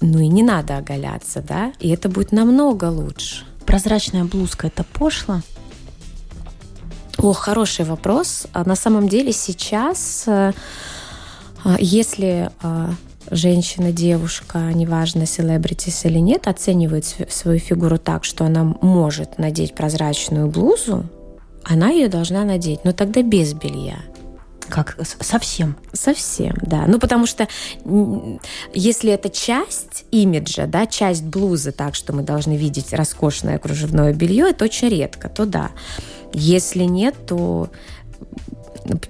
Ну 0.00 0.18
и 0.18 0.26
не 0.26 0.42
надо 0.42 0.78
оголяться, 0.78 1.40
да, 1.42 1.72
и 1.78 1.90
это 1.90 2.08
будет 2.08 2.32
намного 2.32 2.86
лучше. 2.86 3.44
Прозрачная 3.66 4.24
блузка– 4.24 4.66
это 4.68 4.84
пошло? 4.84 5.42
О, 7.18 7.32
хороший 7.32 7.84
вопрос. 7.84 8.48
А 8.52 8.64
на 8.64 8.74
самом 8.74 9.08
деле 9.08 9.32
сейчас, 9.32 10.24
э, 10.26 10.52
если 11.78 12.50
женщина, 13.30 13.92
девушка, 13.92 14.58
неважно, 14.72 15.26
селебритис 15.26 16.04
или 16.04 16.18
нет, 16.18 16.46
оценивает 16.48 17.04
свою 17.30 17.58
фигуру 17.58 17.98
так, 17.98 18.24
что 18.24 18.44
она 18.44 18.64
может 18.64 19.38
надеть 19.38 19.74
прозрачную 19.74 20.48
блузу, 20.48 21.04
она 21.64 21.90
ее 21.90 22.08
должна 22.08 22.44
надеть, 22.44 22.84
но 22.84 22.92
тогда 22.92 23.22
без 23.22 23.54
белья. 23.54 23.98
Как 24.68 24.96
совсем? 25.02 25.76
Совсем, 25.92 26.54
да. 26.62 26.84
Ну, 26.86 26.98
потому 26.98 27.26
что 27.26 27.46
если 28.72 29.12
это 29.12 29.28
часть 29.28 30.04
имиджа, 30.10 30.66
да, 30.66 30.86
часть 30.86 31.24
блузы, 31.24 31.72
так 31.72 31.94
что 31.94 32.12
мы 32.12 32.22
должны 32.22 32.56
видеть 32.56 32.92
роскошное 32.92 33.58
кружевное 33.58 34.14
белье, 34.14 34.50
это 34.50 34.64
очень 34.64 34.88
редко, 34.88 35.28
то 35.28 35.44
да. 35.44 35.72
Если 36.32 36.84
нет, 36.84 37.14
то 37.26 37.70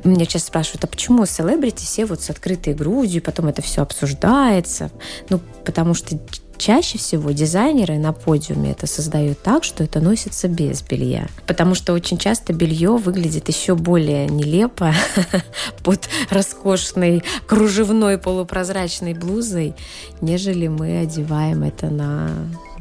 меня 0.04 0.26
часто 0.26 0.48
спрашивают, 0.48 0.84
а 0.84 0.86
почему 0.86 1.26
селебрити 1.26 1.84
все 1.84 2.04
вот 2.06 2.22
с 2.22 2.30
открытой 2.30 2.74
грудью, 2.74 3.22
потом 3.22 3.46
это 3.46 3.62
все 3.62 3.82
обсуждается? 3.82 4.90
Ну, 5.30 5.40
потому 5.64 5.94
что 5.94 6.18
чаще 6.62 6.96
всего 6.96 7.32
дизайнеры 7.32 7.98
на 7.98 8.12
подиуме 8.12 8.70
это 8.70 8.86
создают 8.86 9.42
так, 9.42 9.64
что 9.64 9.82
это 9.82 9.98
носится 9.98 10.46
без 10.46 10.80
белья. 10.80 11.26
Потому 11.48 11.74
что 11.74 11.92
очень 11.92 12.18
часто 12.18 12.52
белье 12.52 12.96
выглядит 12.96 13.48
еще 13.48 13.74
более 13.74 14.28
нелепо 14.28 14.94
под 15.82 16.08
роскошной 16.30 17.24
кружевной 17.48 18.16
полупрозрачной 18.16 19.14
блузой, 19.14 19.74
нежели 20.20 20.68
мы 20.68 21.00
одеваем 21.00 21.64
это 21.64 21.90
на 21.90 22.30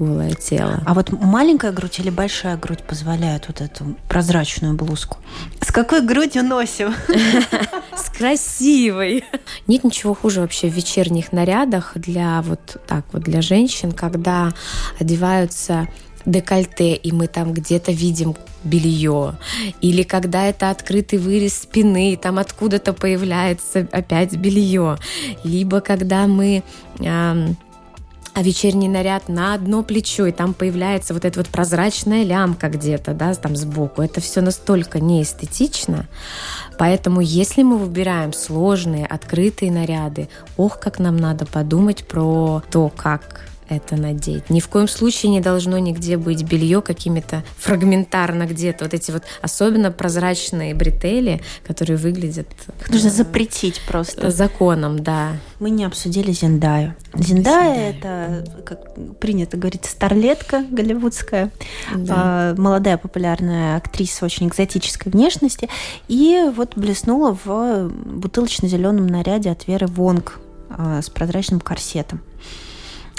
голое 0.01 0.33
тело. 0.33 0.81
А 0.85 0.93
вот 0.93 1.11
маленькая 1.11 1.71
грудь 1.71 1.99
или 1.99 2.09
большая 2.09 2.57
грудь 2.57 2.83
позволяет 2.83 3.47
вот 3.47 3.61
эту 3.61 3.95
прозрачную 4.07 4.73
блузку? 4.73 5.17
С 5.61 5.71
какой 5.71 6.01
грудью 6.01 6.43
носим? 6.43 6.93
С 7.95 8.09
красивой. 8.09 9.23
Нет 9.67 9.83
ничего 9.83 10.15
хуже 10.15 10.41
вообще 10.41 10.69
в 10.69 10.73
вечерних 10.73 11.31
нарядах 11.31 11.91
для 11.95 12.41
вот 12.41 12.77
так 12.87 13.05
вот 13.11 13.23
для 13.23 13.41
женщин, 13.41 13.70
когда 13.91 14.53
одеваются 14.99 15.87
декольте, 16.25 16.93
и 16.93 17.11
мы 17.11 17.27
там 17.27 17.53
где-то 17.53 17.91
видим 17.91 18.35
белье, 18.63 19.37
или 19.81 20.03
когда 20.03 20.45
это 20.45 20.69
открытый 20.69 21.17
вырез 21.17 21.55
спины, 21.55 22.13
и 22.13 22.15
там 22.17 22.37
откуда-то 22.37 22.93
появляется 22.93 23.87
опять 23.91 24.35
белье, 24.35 24.97
либо 25.43 25.81
когда 25.81 26.27
мы 26.27 26.63
а 28.33 28.43
вечерний 28.43 28.87
наряд 28.87 29.27
на 29.27 29.53
одно 29.53 29.83
плечо, 29.83 30.25
и 30.25 30.31
там 30.31 30.53
появляется 30.53 31.13
вот 31.13 31.25
эта 31.25 31.39
вот 31.39 31.49
прозрачная 31.49 32.23
лямка 32.23 32.69
где-то, 32.69 33.13
да, 33.13 33.33
там 33.33 33.57
сбоку. 33.57 34.01
Это 34.01 34.21
все 34.21 34.39
настолько 34.39 35.01
неэстетично. 35.01 36.07
Поэтому, 36.77 37.19
если 37.19 37.63
мы 37.63 37.77
выбираем 37.77 38.31
сложные, 38.31 39.05
открытые 39.05 39.69
наряды, 39.69 40.29
ох, 40.55 40.79
как 40.79 40.99
нам 40.99 41.17
надо 41.17 41.45
подумать 41.45 42.05
про 42.05 42.63
то, 42.71 42.89
как 42.95 43.50
это 43.71 43.95
надеть. 43.95 44.49
Ни 44.49 44.59
в 44.59 44.67
коем 44.67 44.87
случае 44.87 45.31
не 45.31 45.39
должно 45.39 45.77
нигде 45.77 46.17
быть 46.17 46.43
белье 46.43 46.81
какими-то 46.81 47.43
фрагментарно 47.57 48.45
где-то. 48.45 48.85
Вот 48.85 48.93
эти 48.93 49.11
вот 49.11 49.23
особенно 49.41 49.91
прозрачные 49.91 50.75
бретели, 50.75 51.41
которые 51.65 51.97
выглядят... 51.97 52.47
Их 52.81 52.89
нужно 52.89 53.07
э, 53.07 53.11
запретить 53.11 53.81
просто. 53.87 54.29
Законом, 54.29 55.01
да. 55.01 55.37
Мы 55.59 55.69
не 55.69 55.85
обсудили 55.85 56.31
Зендаю. 56.31 56.95
Зендая— 57.13 57.91
это, 57.91 58.45
как 58.65 59.19
принято 59.19 59.57
говорить, 59.57 59.85
старлетка 59.85 60.65
голливудская, 60.69 61.51
да. 61.95 62.13
А, 62.17 62.55
молодая 62.55 62.97
популярная 62.97 63.77
актриса 63.77 64.25
очень 64.25 64.47
экзотической 64.47 65.11
внешности, 65.11 65.69
и 66.07 66.49
вот 66.55 66.77
блеснула 66.77 67.37
в 67.43 67.89
бутылочно-зеленом 67.89 69.07
наряде 69.07 69.49
от 69.51 69.67
Веры 69.67 69.87
Вонг 69.87 70.39
а, 70.69 71.01
с 71.01 71.09
прозрачным 71.09 71.59
корсетом. 71.59 72.21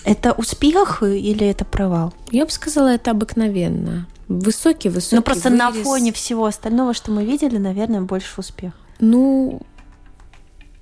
Это 0.04 0.32
успех 0.32 1.02
или 1.02 1.46
это 1.46 1.64
провал? 1.64 2.12
Я 2.30 2.44
бы 2.44 2.50
сказала, 2.50 2.88
это 2.88 3.10
обыкновенно. 3.12 4.06
Высокий, 4.28 4.88
высокий. 4.88 5.16
Ну 5.16 5.22
просто 5.22 5.50
вырез. 5.50 5.60
на 5.60 5.72
фоне 5.72 6.12
всего 6.12 6.46
остального, 6.46 6.94
что 6.94 7.10
мы 7.10 7.24
видели, 7.24 7.58
наверное, 7.58 8.00
больше 8.00 8.40
успех. 8.40 8.72
Ну, 8.98 9.60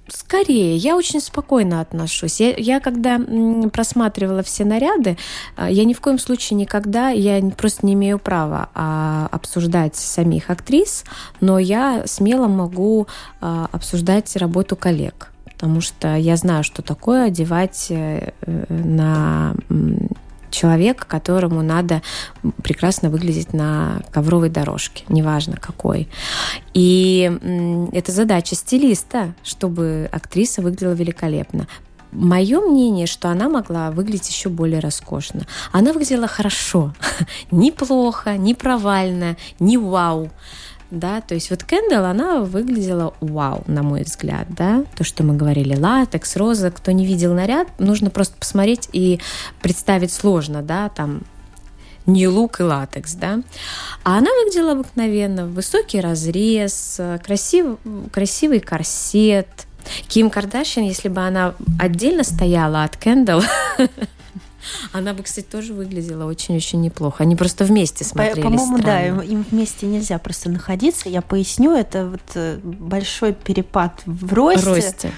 скорее, 0.08 0.76
я 0.76 0.96
очень 0.96 1.20
спокойно 1.20 1.80
отношусь. 1.80 2.40
Я, 2.40 2.54
я 2.56 2.80
когда 2.80 3.20
просматривала 3.72 4.42
все 4.42 4.64
наряды, 4.64 5.16
а, 5.56 5.70
я 5.70 5.84
ни 5.84 5.94
в 5.94 6.00
коем 6.00 6.18
случае 6.18 6.58
никогда, 6.58 7.10
я 7.10 7.40
просто 7.56 7.86
не 7.86 7.94
имею 7.94 8.18
права 8.18 8.68
а, 8.74 9.28
обсуждать 9.32 9.96
самих 9.96 10.50
актрис, 10.50 11.04
но 11.40 11.58
я 11.58 12.04
смело 12.06 12.46
могу 12.46 13.08
а, 13.40 13.68
обсуждать 13.72 14.34
работу 14.36 14.76
коллег 14.76 15.29
потому 15.60 15.82
что 15.82 16.16
я 16.16 16.36
знаю, 16.36 16.64
что 16.64 16.80
такое 16.80 17.26
одевать 17.26 17.88
э, 17.90 18.32
на 18.70 19.54
человека, 20.50 21.04
которому 21.06 21.60
надо 21.60 22.00
прекрасно 22.62 23.10
выглядеть 23.10 23.52
на 23.52 24.00
ковровой 24.10 24.48
дорожке, 24.48 25.04
неважно 25.10 25.58
какой. 25.58 26.08
И 26.72 27.30
это 27.92 28.10
задача 28.10 28.54
стилиста, 28.54 29.34
чтобы 29.42 30.08
актриса 30.10 30.62
выглядела 30.62 30.94
великолепно. 30.94 31.68
Мое 32.10 32.60
мнение, 32.60 33.06
что 33.06 33.28
она 33.28 33.50
могла 33.50 33.90
выглядеть 33.90 34.30
еще 34.30 34.48
более 34.48 34.80
роскошно. 34.80 35.46
Она 35.72 35.92
выглядела 35.92 36.26
хорошо, 36.26 36.94
неплохо, 37.50 38.38
не 38.38 38.54
провально, 38.54 39.36
не 39.58 39.76
вау 39.76 40.30
да, 40.90 41.20
то 41.20 41.34
есть 41.34 41.50
вот 41.50 41.64
Кэндалл, 41.64 42.04
она 42.04 42.40
выглядела 42.40 43.14
вау, 43.20 43.62
на 43.66 43.82
мой 43.82 44.02
взгляд, 44.02 44.46
да, 44.50 44.84
то, 44.96 45.04
что 45.04 45.22
мы 45.22 45.36
говорили, 45.36 45.76
латекс, 45.76 46.36
роза, 46.36 46.70
кто 46.70 46.90
не 46.92 47.06
видел 47.06 47.34
наряд, 47.34 47.68
нужно 47.78 48.10
просто 48.10 48.36
посмотреть 48.36 48.88
и 48.92 49.20
представить 49.62 50.12
сложно, 50.12 50.62
да, 50.62 50.88
там 50.88 51.22
не 52.06 52.26
лук 52.28 52.60
и 52.60 52.62
латекс, 52.62 53.14
да. 53.14 53.40
А 54.04 54.18
она 54.18 54.30
выглядела 54.32 54.72
обыкновенно, 54.72 55.46
высокий 55.46 56.00
разрез, 56.00 57.00
красив, 57.24 57.78
красивый 58.12 58.60
корсет. 58.60 59.48
Ким 60.08 60.28
Кардашьян, 60.28 60.84
если 60.84 61.08
бы 61.08 61.20
она 61.20 61.54
отдельно 61.78 62.24
стояла 62.24 62.84
от 62.84 62.96
Кэндалл, 62.96 63.42
Она 64.92 65.14
бы, 65.14 65.22
кстати, 65.22 65.46
тоже 65.46 65.72
выглядела 65.72 66.24
очень-очень 66.26 66.80
неплохо. 66.80 67.22
Они 67.22 67.36
просто 67.36 67.64
вместе 67.64 68.04
смотрелись 68.04 68.42
По-моему, 68.42 68.78
да, 68.78 69.06
им 69.06 69.44
вместе 69.50 69.86
нельзя 69.86 70.18
просто 70.18 70.50
находиться. 70.50 71.08
Я 71.08 71.22
поясню, 71.22 71.74
это 71.74 72.06
вот 72.06 72.20
э, 72.34 72.58
большой 72.62 73.32
перепад 73.32 74.02
в 74.06 74.32
росте. 74.32 74.68
росте. 74.68 75.12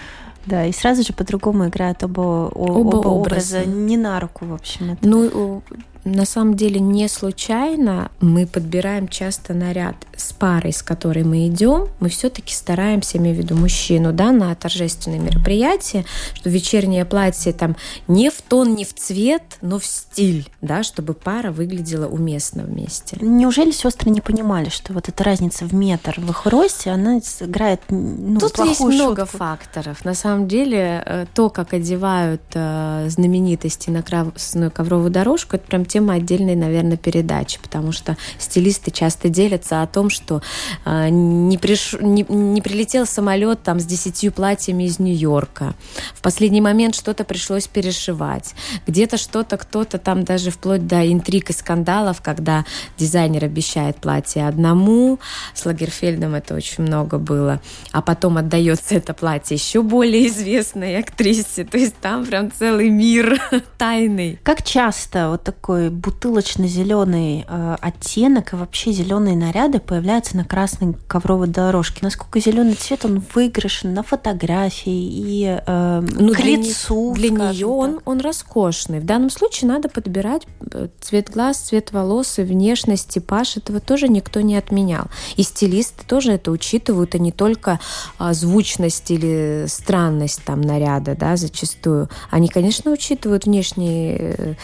Да, 0.46 0.66
и 0.66 0.72
сразу 0.72 1.02
же 1.04 1.12
по-другому 1.12 1.68
играют 1.68 2.02
оба, 2.02 2.48
оба, 2.48 2.96
оба 2.96 3.08
образа. 3.08 3.60
образа. 3.60 3.70
Не 3.70 3.96
на 3.96 4.18
руку, 4.18 4.44
в 4.44 4.54
общем. 4.54 4.92
Это. 4.92 5.08
Ну, 5.08 5.62
на 6.04 6.24
самом 6.24 6.54
деле 6.54 6.80
не 6.80 7.08
случайно 7.08 8.10
мы 8.20 8.46
подбираем 8.46 9.08
часто 9.08 9.54
наряд 9.54 9.94
с 10.16 10.32
парой, 10.32 10.72
с 10.72 10.82
которой 10.82 11.24
мы 11.24 11.46
идем. 11.46 11.88
Мы 12.00 12.08
все-таки 12.08 12.54
стараемся, 12.54 13.18
имею 13.18 13.36
в 13.36 13.38
виду 13.38 13.54
мужчину, 13.54 14.12
да, 14.12 14.32
на 14.32 14.54
торжественное 14.54 15.18
мероприятие, 15.18 16.04
что 16.34 16.50
вечернее 16.50 17.04
платье 17.04 17.52
там 17.52 17.76
не 18.08 18.30
в 18.30 18.42
тон, 18.42 18.74
не 18.74 18.84
в 18.84 18.94
цвет, 18.94 19.42
но 19.60 19.78
в 19.78 19.86
стиль, 19.86 20.48
да, 20.60 20.82
чтобы 20.82 21.14
пара 21.14 21.52
выглядела 21.52 22.08
уместно 22.08 22.64
вместе. 22.64 23.16
Неужели 23.20 23.70
сестры 23.70 24.10
не 24.10 24.20
понимали, 24.20 24.70
что 24.70 24.92
вот 24.92 25.08
эта 25.08 25.22
разница 25.22 25.64
в 25.64 25.74
метр 25.74 26.14
в 26.18 26.30
их 26.30 26.46
росте, 26.46 26.90
она 26.90 27.18
играет 27.40 27.80
ну, 27.88 28.40
Тут 28.40 28.58
есть 28.58 28.78
шутку. 28.78 28.92
много 28.92 29.24
факторов. 29.24 30.04
На 30.04 30.14
самом 30.14 30.48
деле, 30.48 31.02
э, 31.04 31.26
то, 31.34 31.48
как 31.50 31.72
одевают 31.72 32.42
э, 32.54 33.06
знаменитости 33.08 33.90
на 33.90 34.02
красную 34.02 34.70
ковровую 34.70 35.10
дорожку, 35.10 35.56
это 35.56 35.66
прям 35.66 35.84
тема 35.92 36.14
отдельной, 36.14 36.56
наверное, 36.56 36.96
передачи, 36.96 37.58
потому 37.60 37.92
что 37.92 38.16
стилисты 38.38 38.90
часто 38.90 39.28
делятся 39.28 39.82
о 39.82 39.86
том, 39.86 40.08
что 40.08 40.40
э, 40.86 41.08
не, 41.10 41.58
приш... 41.58 41.94
не, 42.00 42.24
не 42.28 42.62
прилетел 42.62 43.04
самолет 43.04 43.62
там 43.62 43.78
с 43.78 43.84
десятью 43.84 44.32
платьями 44.32 44.84
из 44.84 44.98
Нью-Йорка. 44.98 45.74
В 46.14 46.22
последний 46.22 46.62
момент 46.62 46.94
что-то 46.94 47.24
пришлось 47.24 47.66
перешивать. 47.66 48.54
Где-то 48.86 49.18
что-то 49.18 49.58
кто-то 49.58 49.98
там 49.98 50.24
даже 50.24 50.50
вплоть 50.50 50.86
до 50.86 51.06
интриг 51.12 51.50
и 51.50 51.52
скандалов, 51.52 52.22
когда 52.22 52.64
дизайнер 52.96 53.44
обещает 53.44 53.96
платье 53.96 54.48
одному, 54.48 55.18
с 55.54 55.66
Лагерфельдом 55.66 56.34
это 56.34 56.54
очень 56.54 56.84
много 56.84 57.18
было, 57.18 57.60
а 57.92 58.00
потом 58.00 58.38
отдается 58.38 58.94
это 58.94 59.12
платье 59.12 59.56
еще 59.56 59.82
более 59.82 60.28
известной 60.28 60.96
актрисе. 60.98 61.64
То 61.64 61.76
есть 61.76 61.96
там 62.00 62.24
прям 62.24 62.50
целый 62.50 62.88
мир 62.88 63.38
тайный. 63.78 64.38
Как 64.42 64.62
часто 64.62 65.28
вот 65.28 65.42
такой 65.42 65.81
такой 65.82 65.90
бутылочно-зеленый 65.90 67.44
э, 67.48 67.76
оттенок 67.80 68.52
и 68.52 68.56
вообще 68.56 68.92
зеленые 68.92 69.36
наряды 69.36 69.80
появляются 69.80 70.36
на 70.36 70.44
красной 70.44 70.94
ковровой 71.08 71.48
дорожке. 71.48 72.00
Насколько 72.02 72.40
зеленый 72.40 72.74
цвет 72.74 73.04
он 73.04 73.22
выигрышен 73.34 73.94
на 73.94 74.02
фотографии 74.02 74.92
и 74.92 75.60
э, 75.66 76.00
ну, 76.00 76.32
к 76.32 76.36
для 76.36 76.56
лицу. 76.56 77.14
Для 77.14 77.30
нее 77.30 77.66
он, 77.66 78.00
он 78.04 78.20
роскошный. 78.20 79.00
В 79.00 79.04
данном 79.04 79.30
случае 79.30 79.68
надо 79.68 79.88
подбирать 79.88 80.46
э, 80.72 80.88
цвет 81.00 81.30
глаз, 81.30 81.58
цвет 81.58 81.92
волос 81.92 82.38
и 82.38 82.42
внешность, 82.42 83.08
типаж. 83.08 83.56
Этого 83.56 83.80
тоже 83.80 84.08
никто 84.08 84.40
не 84.40 84.56
отменял. 84.56 85.06
И 85.36 85.42
стилисты 85.42 86.04
тоже 86.06 86.32
это 86.32 86.50
учитывают, 86.50 87.14
а 87.14 87.18
не 87.18 87.32
только 87.32 87.80
а, 88.18 88.32
звучность 88.34 89.10
или 89.10 89.64
странность 89.68 90.42
там 90.44 90.60
наряда, 90.60 91.16
да, 91.16 91.36
зачастую. 91.36 92.08
Они, 92.30 92.48
конечно, 92.48 92.90
учитывают 92.90 93.46
внешние 93.46 94.16
э, 94.18 94.54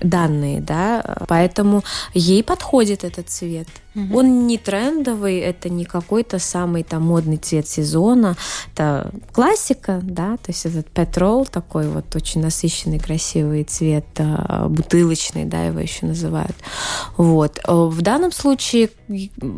данные, 0.00 0.60
да, 0.60 1.24
поэтому 1.28 1.82
ей 2.14 2.42
подходит 2.42 3.04
этот 3.04 3.28
цвет. 3.28 3.68
Угу. 3.94 4.16
Он 4.16 4.46
не 4.46 4.56
трендовый, 4.56 5.38
это 5.38 5.68
не 5.68 5.84
какой-то 5.84 6.38
самый 6.38 6.84
там 6.84 7.02
модный 7.02 7.38
цвет 7.38 7.66
сезона. 7.66 8.36
Это 8.72 9.10
классика, 9.32 10.00
да, 10.02 10.36
то 10.36 10.48
есть 10.48 10.66
этот 10.66 10.86
петрол 10.88 11.44
такой 11.44 11.88
вот 11.88 12.14
очень 12.14 12.40
насыщенный, 12.40 13.00
красивый 13.00 13.64
цвет, 13.64 14.06
а, 14.18 14.68
бутылочный, 14.68 15.44
да, 15.44 15.64
его 15.64 15.80
еще 15.80 16.06
называют. 16.06 16.56
Вот. 17.16 17.58
Э, 17.66 17.72
в 17.72 18.00
данном 18.02 18.32
случае 18.32 18.90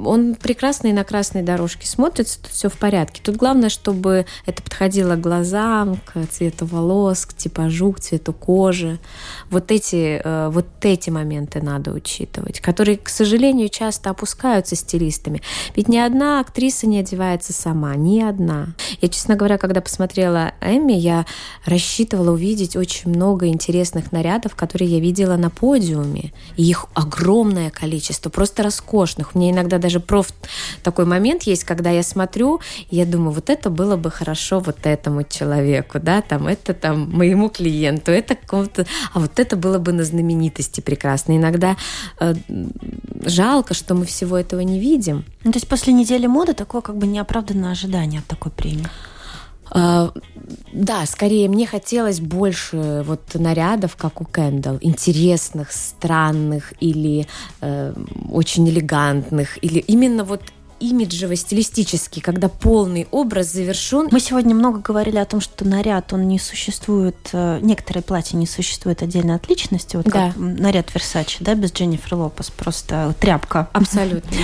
он 0.05 0.35
прекрасно 0.35 0.89
и 0.89 0.93
на 0.93 1.05
красной 1.05 1.43
дорожке 1.43 1.87
смотрится, 1.87 2.41
тут 2.41 2.53
все 2.53 2.69
в 2.69 2.79
порядке. 2.79 3.21
Тут 3.23 3.37
главное, 3.37 3.69
чтобы 3.69 4.25
это 4.47 4.63
подходило 4.63 5.17
к 5.17 5.21
глазам, 5.21 6.01
к 6.07 6.27
цвету 6.31 6.65
волос, 6.65 7.27
к 7.27 7.35
типажу, 7.35 7.93
к 7.93 8.01
цвету 8.01 8.33
кожи. 8.33 8.99
Вот 9.51 9.71
эти, 9.71 10.23
э, 10.25 10.49
вот 10.51 10.67
эти 10.81 11.11
моменты 11.11 11.61
надо 11.61 11.93
учитывать, 11.93 12.61
которые, 12.61 12.97
к 12.97 13.11
сожалению, 13.11 13.69
часто 13.69 14.11
опускаются 14.23 14.77
стилистами. 14.77 15.43
Ведь 15.75 15.89
ни 15.89 15.99
одна 15.99 16.39
актриса 16.39 16.87
не 16.87 17.01
одевается 17.01 17.53
сама, 17.53 17.97
ни 17.97 18.21
одна. 18.21 18.69
Я, 19.01 19.09
честно 19.09 19.35
говоря, 19.35 19.59
когда 19.59 19.81
посмотрела 19.81 20.53
Эмми, 20.61 20.93
я 20.93 21.27
рассчитывала 21.65 22.31
увидеть 22.31 22.77
очень 22.77 23.11
много 23.11 23.49
интересных 23.49 24.13
нарядов, 24.13 24.55
которые 24.55 24.89
я 24.89 25.01
видела 25.01 25.37
на 25.37 25.51
подиуме. 25.51 26.33
И 26.57 26.63
их 26.63 26.87
огромное 26.95 27.71
количество, 27.71 28.31
просто 28.31 28.63
роскошных. 28.63 29.35
У 29.35 29.39
меня 29.41 29.51
иногда 29.51 29.79
даже 29.79 29.99
проф 29.99 30.29
такой 30.85 31.05
момент 31.05 31.43
есть, 31.43 31.65
когда 31.65 31.91
я 31.91 32.05
смотрю, 32.05 32.61
я 32.91 33.05
думаю, 33.07 33.33
вот 33.33 33.51
это 33.51 33.71
было 33.71 33.97
бы 33.97 34.13
хорошо 34.13 34.61
вот 34.61 34.79
этому 34.85 35.25
человеку, 35.25 35.99
да, 35.99 36.23
там 36.23 36.47
это 36.47 36.75
там 36.75 37.11
моему 37.11 37.49
клиенту, 37.49 38.13
это 38.13 38.37
какому-то, 38.37 38.87
а 39.13 39.19
вот 39.19 39.41
это 39.41 39.57
было 39.57 39.79
бы 39.79 39.93
на 39.93 40.05
знаменитости 40.05 40.81
прекрасно. 40.81 41.37
Иногда 41.37 41.77
э, 42.21 42.35
жалко, 43.25 43.75
что 43.75 43.95
мы 43.95 44.05
всего 44.13 44.37
этого 44.37 44.61
не 44.61 44.79
видим. 44.79 45.25
Ну, 45.45 45.53
то 45.53 45.57
есть 45.57 45.69
после 45.69 45.93
недели 45.93 46.27
моды 46.27 46.55
такое 46.55 46.83
как 46.83 46.97
бы 46.97 47.07
неоправданное 47.07 47.73
ожидание 47.73 48.21
от 48.21 48.27
такой 48.27 48.53
премии. 48.53 48.87
Uh, 49.75 50.13
да, 50.73 51.07
скорее 51.07 51.49
мне 51.49 51.67
хотелось 51.67 52.21
больше 52.21 53.03
вот 53.07 53.21
нарядов, 53.35 53.97
как 53.97 54.21
у 54.21 54.25
Кэндалл, 54.25 54.79
интересных, 54.83 55.73
странных 55.73 56.75
или 56.79 57.27
э, 57.63 57.95
очень 58.31 58.69
элегантных, 58.69 59.63
или 59.65 59.79
именно 59.79 60.25
вот 60.25 60.43
имиджево-стилистический, 60.83 62.21
когда 62.21 62.49
полный 62.49 63.07
образ 63.11 63.53
завершен. 63.53 64.09
Мы 64.11 64.21
сегодня 64.21 64.55
много 64.55 64.81
говорили 64.81 65.17
о 65.17 65.25
том, 65.25 65.41
что 65.41 65.65
наряд, 65.65 66.13
он 66.13 66.29
не 66.29 66.39
существует, 66.39 67.17
э, 67.33 67.61
некоторые 67.63 68.03
платья 68.03 68.37
не 68.37 68.47
существуют 68.47 69.03
отдельно 69.03 69.37
от 69.37 69.49
личности, 69.49 69.97
вот 69.97 70.07
да. 70.07 70.11
как 70.29 70.37
наряд 70.37 70.93
Версачи, 70.95 71.39
да, 71.41 71.55
без 71.55 71.73
Дженнифер 71.73 72.15
Лопес, 72.15 72.51
просто 72.51 73.15
тряпка. 73.21 73.69
Абсолютно. 73.73 74.37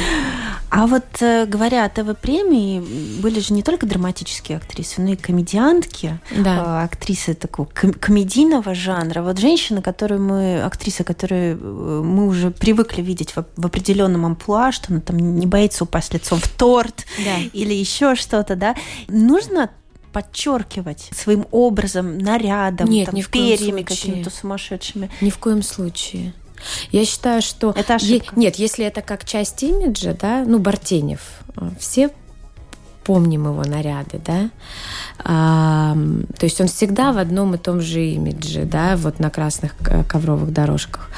А 0.70 0.86
вот 0.86 1.04
э, 1.20 1.46
говоря 1.46 1.84
о 1.84 1.88
ТВ-премии, 1.88 2.80
были 3.20 3.40
же 3.40 3.54
не 3.54 3.62
только 3.62 3.86
драматические 3.86 4.58
актрисы, 4.58 5.00
но 5.00 5.12
и 5.12 5.16
комедиантки, 5.16 6.18
да. 6.30 6.82
Э, 6.82 6.84
актрисы 6.84 7.34
такого 7.34 7.66
комедийного 7.66 8.74
жанра. 8.74 9.22
Вот 9.22 9.38
женщины, 9.38 9.80
которые 9.80 10.20
мы, 10.20 10.62
актрисы, 10.62 11.04
которые 11.04 11.56
мы 11.56 12.26
уже 12.26 12.50
привыкли 12.50 13.02
видеть 13.02 13.34
в, 13.34 13.44
в 13.56 13.66
определенном 13.66 14.26
амплуа, 14.26 14.72
что 14.72 14.92
она 14.92 15.00
там 15.00 15.16
не 15.18 15.46
боится 15.46 15.84
упасть 15.84 16.12
лицом 16.12 16.38
в 16.38 16.48
торт 16.48 17.06
да. 17.24 17.36
или 17.52 17.72
еще 17.72 18.14
что-то, 18.14 18.56
да. 18.56 18.74
Нужно 19.08 19.70
подчеркивать 20.12 21.10
своим 21.14 21.46
образом, 21.50 22.18
нарядом, 22.18 22.88
Нет, 22.88 23.06
там, 23.06 23.14
ни 23.14 23.22
перьями 23.22 23.82
какими-то 23.82 24.30
сумасшедшими. 24.30 25.10
Ни 25.20 25.30
в 25.30 25.38
коем 25.38 25.62
случае. 25.62 26.34
Я 26.90 27.04
считаю, 27.04 27.42
что... 27.42 27.72
Это 27.76 27.96
ошибка. 27.96 28.34
Е- 28.34 28.40
нет, 28.40 28.56
если 28.56 28.84
это 28.84 29.02
как 29.02 29.24
часть 29.24 29.62
имиджа, 29.62 30.14
да, 30.14 30.44
ну, 30.46 30.58
Бартенев, 30.58 31.20
э, 31.56 31.70
все 31.78 32.10
помним 33.08 33.46
его 33.46 33.64
наряды, 33.64 34.20
да, 34.22 34.50
а, 35.24 35.96
то 36.38 36.44
есть 36.44 36.60
он 36.60 36.66
всегда 36.66 37.12
в 37.12 37.16
одном 37.16 37.54
и 37.54 37.58
том 37.58 37.80
же 37.80 38.04
имидже, 38.04 38.66
да, 38.66 38.98
вот 38.98 39.18
на 39.18 39.30
красных 39.30 39.74
ковровых 40.06 40.52
дорожках. 40.52 41.10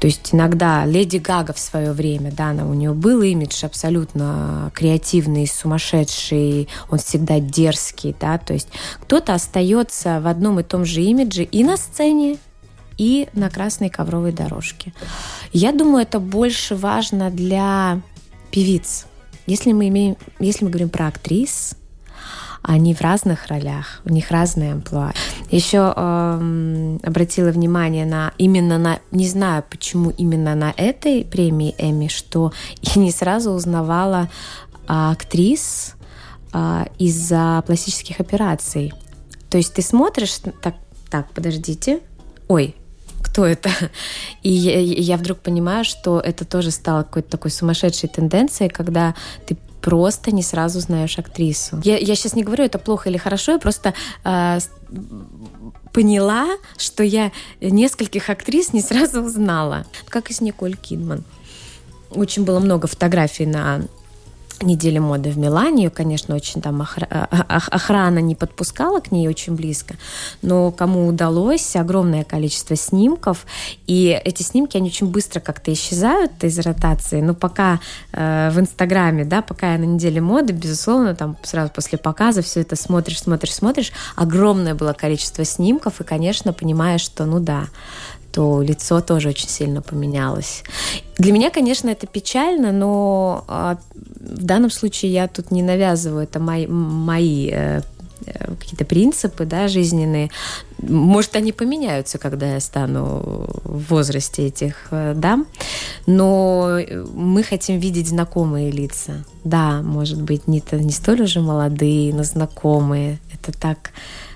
То 0.00 0.08
есть 0.08 0.30
иногда 0.34 0.84
Леди 0.84 1.18
Гага 1.18 1.52
в 1.52 1.60
свое 1.60 1.92
время, 1.92 2.32
да, 2.32 2.48
она, 2.48 2.66
у 2.66 2.74
нее 2.74 2.94
был 2.94 3.22
имидж 3.22 3.64
абсолютно 3.64 4.72
креативный, 4.74 5.46
сумасшедший, 5.46 6.68
он 6.90 6.98
всегда 6.98 7.38
дерзкий, 7.38 8.12
да, 8.18 8.36
то 8.38 8.52
есть 8.52 8.68
кто-то 9.00 9.32
остается 9.32 10.20
в 10.20 10.26
одном 10.26 10.58
и 10.58 10.64
том 10.64 10.84
же 10.84 11.00
имидже 11.00 11.44
и 11.44 11.62
на 11.62 11.76
сцене, 11.76 12.38
и 13.00 13.30
на 13.32 13.48
красной 13.48 13.88
ковровой 13.88 14.30
дорожке. 14.30 14.92
Я 15.54 15.72
думаю, 15.72 16.02
это 16.02 16.20
больше 16.20 16.76
важно 16.76 17.30
для 17.30 18.02
певиц. 18.50 19.06
Если 19.46 19.72
мы 19.72 19.88
имеем, 19.88 20.18
если 20.38 20.66
мы 20.66 20.70
говорим 20.70 20.90
про 20.90 21.06
актрис, 21.06 21.76
они 22.60 22.94
в 22.94 23.00
разных 23.00 23.46
ролях, 23.46 24.02
у 24.04 24.10
них 24.10 24.30
разные 24.30 24.72
амплуа. 24.72 25.14
Еще 25.50 25.94
э, 25.96 26.98
обратила 27.02 27.50
внимание 27.50 28.04
на 28.04 28.34
именно 28.36 28.76
на, 28.76 28.98
не 29.12 29.26
знаю 29.26 29.64
почему 29.70 30.10
именно 30.10 30.54
на 30.54 30.74
этой 30.76 31.24
премии 31.24 31.74
Эми, 31.78 32.08
что 32.08 32.52
я 32.82 33.00
не 33.00 33.12
сразу 33.12 33.52
узнавала 33.52 34.28
а, 34.86 35.12
актрис 35.12 35.94
а, 36.52 36.86
из-за 36.98 37.64
пластических 37.66 38.20
операций. 38.20 38.92
То 39.48 39.56
есть 39.56 39.72
ты 39.72 39.80
смотришь, 39.80 40.36
так, 40.60 40.74
так, 41.08 41.30
подождите, 41.32 42.00
ой, 42.46 42.76
кто 43.30 43.46
это? 43.46 43.70
И 44.42 44.50
я, 44.50 45.16
вдруг 45.16 45.38
понимаю, 45.38 45.84
что 45.84 46.20
это 46.20 46.44
тоже 46.44 46.70
стало 46.70 47.02
какой-то 47.02 47.30
такой 47.30 47.50
сумасшедшей 47.50 48.08
тенденцией, 48.08 48.70
когда 48.70 49.14
ты 49.46 49.56
просто 49.80 50.30
не 50.32 50.42
сразу 50.42 50.80
знаешь 50.80 51.18
актрису. 51.18 51.80
Я, 51.84 51.96
я 51.96 52.14
сейчас 52.14 52.34
не 52.34 52.42
говорю, 52.42 52.64
это 52.64 52.78
плохо 52.78 53.08
или 53.08 53.16
хорошо, 53.16 53.52
я 53.52 53.58
просто 53.58 53.94
э, 54.24 54.58
поняла, 55.92 56.48
что 56.76 57.02
я 57.02 57.32
нескольких 57.60 58.28
актрис 58.28 58.72
не 58.72 58.82
сразу 58.82 59.22
узнала. 59.22 59.86
Как 60.08 60.30
и 60.30 60.34
с 60.34 60.40
Николь 60.40 60.76
Кидман. 60.76 61.24
Очень 62.10 62.44
было 62.44 62.58
много 62.58 62.88
фотографий 62.88 63.46
на 63.46 63.82
недели 64.62 64.98
моды 64.98 65.30
в 65.30 65.38
Милане. 65.38 65.84
Ее, 65.84 65.90
конечно, 65.90 66.34
очень 66.34 66.60
там 66.60 66.82
охра... 66.82 67.06
охрана 67.06 68.18
не 68.18 68.34
подпускала 68.34 69.00
к 69.00 69.10
ней 69.10 69.28
очень 69.28 69.54
близко, 69.54 69.94
но 70.42 70.70
кому 70.70 71.06
удалось, 71.06 71.76
огромное 71.76 72.24
количество 72.24 72.76
снимков, 72.76 73.46
и 73.86 74.20
эти 74.24 74.42
снимки, 74.42 74.76
они 74.76 74.88
очень 74.88 75.08
быстро 75.08 75.40
как-то 75.40 75.72
исчезают 75.72 76.42
из 76.44 76.58
ротации, 76.58 77.20
но 77.20 77.34
пока 77.34 77.80
э, 78.12 78.50
в 78.50 78.60
Инстаграме, 78.60 79.24
да, 79.24 79.42
пока 79.42 79.72
я 79.72 79.78
на 79.78 79.84
неделе 79.84 80.20
моды, 80.20 80.52
безусловно, 80.52 81.14
там 81.14 81.36
сразу 81.42 81.72
после 81.72 81.98
показа 81.98 82.42
все 82.42 82.60
это 82.60 82.76
смотришь, 82.76 83.20
смотришь, 83.20 83.54
смотришь, 83.54 83.92
огромное 84.16 84.74
было 84.74 84.92
количество 84.92 85.44
снимков, 85.44 86.00
и, 86.00 86.04
конечно, 86.04 86.52
понимаешь, 86.52 87.00
что, 87.00 87.24
ну 87.24 87.40
да, 87.40 87.66
то 88.32 88.62
лицо 88.62 89.00
тоже 89.00 89.28
очень 89.28 89.48
сильно 89.48 89.82
поменялось. 89.82 90.62
Для 91.18 91.32
меня, 91.32 91.50
конечно, 91.50 91.88
это 91.88 92.06
печально, 92.06 92.72
но 92.72 93.44
а, 93.48 93.76
в 94.20 94.44
данном 94.44 94.70
случае 94.70 95.12
я 95.12 95.28
тут 95.28 95.50
не 95.50 95.62
навязываю, 95.62 96.24
это 96.24 96.38
мои, 96.40 96.66
мои 96.66 97.50
э, 97.52 97.80
э, 98.26 98.54
какие-то 98.58 98.84
принципы 98.84 99.44
да, 99.44 99.68
жизненные. 99.68 100.30
Может, 100.78 101.36
они 101.36 101.52
поменяются, 101.52 102.18
когда 102.18 102.54
я 102.54 102.60
стану 102.60 103.48
в 103.64 103.90
возрасте 103.90 104.46
этих 104.46 104.88
э, 104.90 105.14
дам, 105.14 105.46
но 106.06 106.78
мы 107.14 107.42
хотим 107.42 107.78
видеть 107.78 108.08
знакомые 108.08 108.70
лица. 108.70 109.24
Да, 109.44 109.82
может 109.82 110.22
быть, 110.22 110.46
не, 110.46 110.62
не 110.72 110.92
столь 110.92 111.22
уже 111.22 111.40
молодые, 111.40 112.14
но 112.14 112.22
знакомые. 112.22 113.18
Это 113.32 113.58
так 113.58 113.90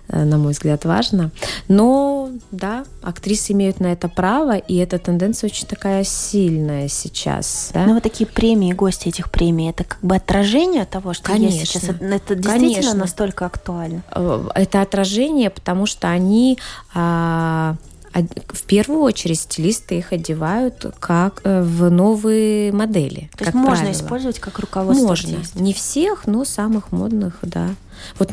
на 0.09 0.39
мой 0.39 0.53
взгляд, 0.53 0.85
важно. 0.85 1.31
Но, 1.69 2.31
да, 2.51 2.85
актрисы 3.03 3.53
имеют 3.53 3.81
на 3.81 3.89
это 3.89 4.09
право, 4.09 4.57
и 4.57 4.77
эта 4.77 4.99
тенденция 4.99 5.49
очень 5.49 5.67
такая 5.67 6.05
сильная 6.05 6.89
сейчас. 6.89 7.71
Да? 7.73 7.87
Но 7.87 7.95
вот 7.95 8.03
такие 8.03 8.27
премии, 8.27 8.73
гости 8.73 9.09
этих 9.09 9.31
премий, 9.31 9.71
это 9.71 9.85
как 9.85 9.99
бы 10.03 10.17
отражение 10.17 10.85
того, 10.85 11.15
что 11.15 11.33
Конечно. 11.33 11.59
есть 11.59 11.73
сейчас? 11.73 11.85
Это 11.85 12.35
действительно 12.35 12.75
Конечно. 12.75 12.95
настолько 12.95 13.47
актуально? 13.47 14.03
Э, 14.11 14.47
это 14.55 14.83
отражение, 14.83 15.51
потому 15.51 15.87
что 15.87 16.09
они 16.09 16.59
а, 16.95 17.77
в 18.15 18.63
первую 18.65 19.01
очередь 19.01 19.41
стилисты 19.41 19.99
их 19.99 20.13
одевают 20.13 20.95
как 21.01 21.41
э, 21.45 21.63
в 21.63 21.91
новые 21.91 22.73
модели. 22.73 23.31
То 23.37 23.45
есть 23.45 23.55
можно 23.55 23.77
правило. 23.77 23.93
использовать 23.93 24.39
как 24.39 24.59
руководство? 24.61 25.07
Можно. 25.07 25.39
Не 25.55 25.73
всех, 25.73 26.27
но 26.27 26.45
самых 26.45 26.93
модных, 26.93 27.39
да. 27.43 27.71
Вот 28.19 28.33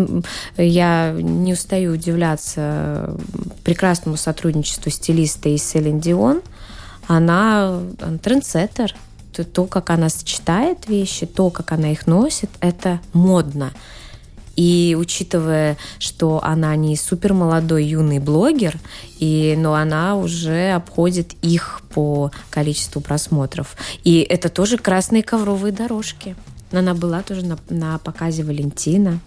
я 0.58 1.14
не 1.14 1.54
устаю 1.54 1.94
удивляться 1.94 3.16
прекрасному 3.64 4.18
сотрудничеству 4.18 4.92
стилиста 4.92 5.50
и 5.50 5.58
Селин 5.58 6.00
Дион. 6.00 6.42
Она, 7.08 7.82
она 8.02 8.18
трендсеттер. 8.18 8.96
То, 9.54 9.66
как 9.66 9.90
она 9.90 10.10
сочетает 10.10 10.88
вещи, 10.88 11.26
то, 11.26 11.50
как 11.50 11.72
она 11.72 11.92
их 11.92 12.06
носит, 12.06 12.50
это 12.60 13.00
модно. 13.14 13.72
И 14.56 14.96
учитывая, 15.00 15.78
что 16.00 16.42
она 16.44 16.76
не 16.76 16.98
супер 16.98 17.34
молодой 17.34 17.86
юный 17.86 18.20
блогер, 18.20 18.78
и, 19.20 19.56
но 19.58 19.74
она 19.74 20.16
уже 20.16 20.72
обходит 20.72 21.34
их 21.42 21.82
по 21.94 22.32
количеству 22.50 23.02
просмотров. 23.02 23.78
И 24.04 24.20
это 24.20 24.50
тоже 24.50 24.78
красные 24.78 25.24
ковровые 25.24 25.72
дорожки. 25.72 26.36
Она 26.72 26.94
была 26.94 27.22
тоже 27.22 27.46
на, 27.46 27.58
на 27.70 27.98
показе 27.98 28.44
Валентина. 28.44 29.20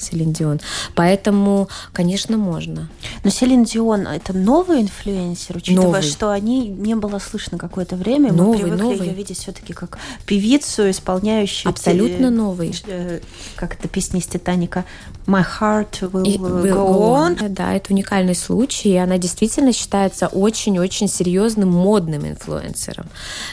Селин 0.00 0.32
Дион. 0.32 0.60
Поэтому, 0.94 1.68
конечно, 1.92 2.36
можно. 2.36 2.88
Но 3.24 3.30
Селин 3.30 3.64
Дион– 3.64 4.06
это 4.08 4.32
новый 4.32 4.82
инфлюенсер, 4.82 5.56
учитывая, 5.56 5.86
новый. 5.86 6.02
что 6.02 6.30
они 6.30 6.68
не 6.68 6.94
было 6.94 7.18
слышно 7.18 7.58
какое-то 7.58 7.96
время. 7.96 8.32
Новый, 8.32 8.58
Мы 8.58 8.62
привыкли 8.62 8.82
новый. 8.82 9.08
ее 9.08 9.14
видеть 9.14 9.38
все-таки 9.38 9.72
как 9.72 9.98
певицу, 10.26 10.90
исполняющую... 10.90 11.70
Абсолютно 11.70 12.28
те, 12.28 12.30
новый. 12.30 12.74
Э, 12.86 13.20
как 13.56 13.74
это 13.74 13.88
песня 13.88 14.20
из 14.20 14.26
«Титаника» 14.26 14.84
«My 15.26 15.44
heart 15.60 16.00
will, 16.00 16.24
will 16.24 16.62
go 16.64 17.38
on». 17.38 17.48
Да, 17.48 17.74
это 17.74 17.92
уникальный 17.92 18.34
случай, 18.34 18.90
и 18.90 18.96
она 18.96 19.18
действительно 19.18 19.72
считается 19.72 20.26
очень-очень 20.28 21.08
серьезным 21.08 21.70
модным 21.70 22.26
инфлюенсером. 22.26 23.06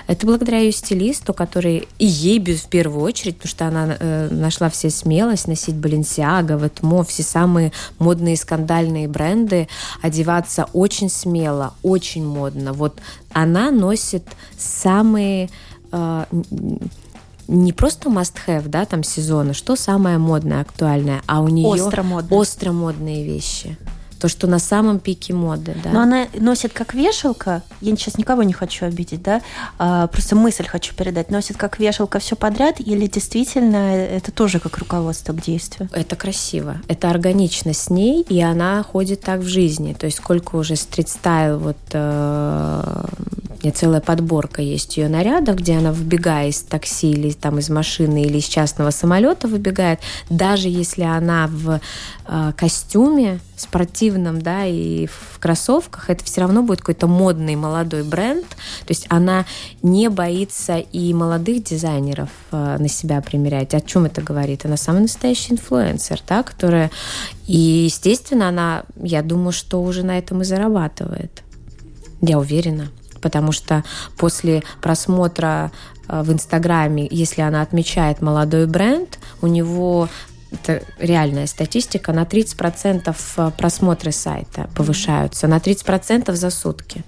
Это 0.07 0.25
благодаря 0.25 0.59
ее 0.59 0.71
стилисту, 0.71 1.33
который 1.33 1.87
и 1.99 2.05
ей 2.05 2.39
в 2.55 2.67
первую 2.67 3.03
очередь, 3.03 3.35
потому 3.37 3.49
что 3.49 3.67
она 3.67 3.97
э, 3.99 4.29
нашла 4.31 4.69
все 4.69 4.89
смелость 4.89 5.47
носить 5.47 5.75
Баленсиа, 5.75 6.36
Balenciaga, 6.37 6.57
Ветмо, 6.57 7.03
все 7.03 7.23
самые 7.23 7.71
модные 7.99 8.37
скандальные 8.37 9.07
бренды, 9.07 9.67
одеваться 10.01 10.67
очень 10.73 11.09
смело, 11.09 11.73
очень 11.83 12.25
модно. 12.25 12.73
Вот 12.73 12.99
она 13.33 13.71
носит 13.71 14.23
самые 14.57 15.49
э, 15.91 16.25
не 17.47 17.73
просто 17.73 18.09
must-have, 18.09 18.67
да, 18.67 18.85
там 18.85 19.03
сезона, 19.03 19.53
что 19.53 19.75
самое 19.75 20.17
модное, 20.17 20.61
актуальное, 20.61 21.21
а 21.27 21.41
у 21.41 21.47
нее 21.47 21.67
остро-модные, 21.67 22.39
остро-модные 22.39 23.25
вещи 23.25 23.77
то, 24.17 24.27
что 24.27 24.47
на 24.47 24.59
самом 24.59 24.99
пике 24.99 25.33
моды, 25.33 25.75
да. 25.83 25.91
Но 25.91 26.01
она 26.01 26.27
носит 26.37 26.73
как 26.73 26.93
вешалка, 26.93 27.63
я 27.81 27.95
сейчас 27.95 28.17
никого 28.17 28.43
не 28.43 28.53
хочу 28.53 28.85
обидеть, 28.85 29.21
да, 29.21 29.41
а, 29.77 30.07
просто 30.07 30.35
мысль 30.35 30.65
хочу 30.65 30.95
передать, 30.95 31.31
носит 31.31 31.57
как 31.57 31.79
вешалка 31.79 32.19
все 32.19 32.35
подряд, 32.35 32.79
или 32.79 33.07
действительно 33.07 33.95
это 33.95 34.31
тоже 34.31 34.59
как 34.59 34.77
руководство 34.77 35.33
к 35.33 35.41
действию? 35.41 35.89
Это 35.93 36.15
красиво, 36.15 36.77
это 36.87 37.09
органично 37.09 37.73
с 37.73 37.89
ней, 37.89 38.23
и 38.27 38.41
она 38.41 38.83
ходит 38.83 39.21
так 39.21 39.41
в 39.41 39.47
жизни, 39.47 39.93
то 39.93 40.05
есть 40.05 40.17
сколько 40.17 40.55
уже 40.55 40.75
стрит-стайл, 40.75 41.59
вот 41.59 41.77
э, 41.93 43.05
у 43.69 43.73
целая 43.73 44.01
подборка 44.01 44.61
есть 44.61 44.97
ее 44.97 45.09
нарядов, 45.09 45.57
где 45.57 45.77
она 45.77 45.91
выбегая 45.91 46.49
из 46.49 46.61
такси 46.61 47.11
или 47.11 47.31
там 47.31 47.59
из 47.59 47.69
машины 47.69 48.23
или 48.23 48.37
из 48.37 48.45
частного 48.45 48.91
самолета 48.91 49.47
выбегает, 49.47 49.99
даже 50.29 50.69
если 50.69 51.03
она 51.03 51.47
в 51.47 51.79
э, 52.27 52.53
костюме, 52.55 53.39
спортивном, 53.55 54.41
да, 54.41 54.65
и 54.65 55.07
в 55.07 55.39
кроссовках, 55.39 56.09
это 56.09 56.23
все 56.23 56.41
равно 56.41 56.61
будет 56.61 56.79
какой-то 56.79 57.07
модный 57.07 57.55
молодой 57.55 58.03
бренд. 58.03 58.47
То 58.47 58.89
есть 58.89 59.07
она 59.09 59.45
не 59.81 60.09
боится 60.09 60.77
и 60.77 61.13
молодых 61.13 61.63
дизайнеров 61.63 62.29
э, 62.51 62.77
на 62.79 62.87
себя 62.87 63.21
примерять. 63.21 63.73
О 63.73 63.81
чем 63.81 64.05
это 64.05 64.21
говорит? 64.21 64.65
Она 64.65 64.77
самый 64.77 65.01
настоящий 65.01 65.53
инфлюенсер, 65.53 66.21
да, 66.27 66.43
которая... 66.43 66.91
И, 67.47 67.85
естественно, 67.85 68.49
она, 68.49 68.83
я 69.01 69.21
думаю, 69.21 69.53
что 69.53 69.81
уже 69.81 70.03
на 70.03 70.17
этом 70.17 70.41
и 70.41 70.45
зарабатывает. 70.45 71.43
Я 72.21 72.39
уверена. 72.39 72.89
Потому 73.27 73.51
что 73.51 73.83
после 74.15 74.63
просмотра 74.81 75.69
э, 76.07 76.21
в 76.21 76.31
Инстаграме, 76.31 77.05
если 77.11 77.41
она 77.41 77.61
отмечает 77.61 78.21
молодой 78.21 78.67
бренд, 78.67 79.19
у 79.41 79.47
него 79.47 80.07
это 80.49 80.81
реальная 80.97 81.45
статистика, 81.45 82.13
на 82.13 82.23
30% 82.23 83.13
э, 83.35 83.51
просмотры 83.57 84.13
сайта 84.13 84.69
повышаются, 84.75 85.47
на 85.47 85.57
30% 85.57 86.33
за 86.33 86.49
сутки. 86.49 87.03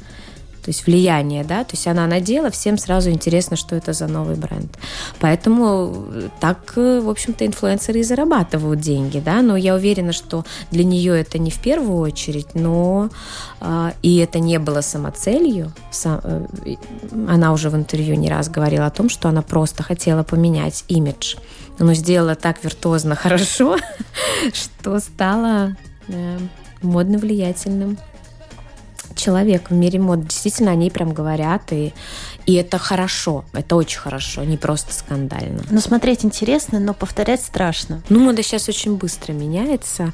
То 0.70 0.72
есть 0.72 0.86
влияние, 0.86 1.43
да, 1.43 1.63
то 1.63 1.74
есть 1.74 1.88
она 1.88 2.05
надела, 2.05 2.51
всем 2.51 2.78
сразу 2.78 3.09
интересно, 3.09 3.57
что 3.57 3.76
это 3.76 3.91
за 3.91 4.05
новый 4.05 4.36
бренд. 4.36 4.78
Поэтому 5.20 6.05
э, 6.11 6.30
так, 6.39 6.74
э, 6.76 6.99
в 6.99 7.09
общем-то, 7.09 7.43
инфлюенсеры 7.43 8.01
и 8.01 8.03
зарабатывают 8.03 8.80
деньги, 8.80 9.17
да, 9.17 9.41
но 9.41 9.57
я 9.57 9.74
уверена, 9.74 10.13
что 10.13 10.45
для 10.70 10.84
нее 10.84 11.20
это 11.20 11.39
не 11.39 11.49
в 11.49 11.57
первую 11.57 11.97
очередь, 11.97 12.53
но 12.53 13.09
э, 13.61 13.93
и 14.03 14.17
это 14.17 14.38
не 14.38 14.59
было 14.59 14.82
самоцелью. 14.82 15.74
Сам, 15.89 16.22
э, 16.24 16.76
она 17.28 17.51
уже 17.51 17.72
в 17.72 17.76
интервью 17.76 18.13
не 18.13 18.30
раз 18.30 18.47
говорила 18.47 18.86
о 18.86 18.91
том, 18.91 19.09
что 19.09 19.28
она 19.28 19.41
просто 19.41 19.82
хотела 19.82 20.22
поменять 20.22 20.84
имидж 20.88 21.36
но 21.80 21.93
сделала 21.95 22.36
так 22.36 22.63
виртуозно 22.63 23.15
хорошо, 23.24 23.78
что 24.53 24.99
стала 24.99 25.76
да, 26.07 26.38
модно 26.84 27.17
влиятельным 27.17 27.97
человек 29.20 29.70
в 29.70 29.74
мире 29.74 29.99
мод. 29.99 30.26
Действительно, 30.26 30.72
они 30.72 30.89
прям 30.89 31.13
говорят, 31.13 31.72
и, 31.72 31.93
и 32.45 32.53
это 32.55 32.78
хорошо, 32.78 33.45
это 33.53 33.76
очень 33.76 33.99
хорошо, 33.99 34.43
не 34.43 34.57
просто 34.57 34.93
скандально. 34.93 35.61
Ну, 35.70 35.82
смотреть 35.82 36.26
интересно, 36.26 36.80
но 36.80 36.93
повторять 36.93 37.41
страшно. 37.41 38.01
Ну, 38.09 38.20
мода 38.20 38.41
сейчас 38.41 38.70
очень 38.70 38.95
быстро 38.95 39.34
меняется. 39.34 40.13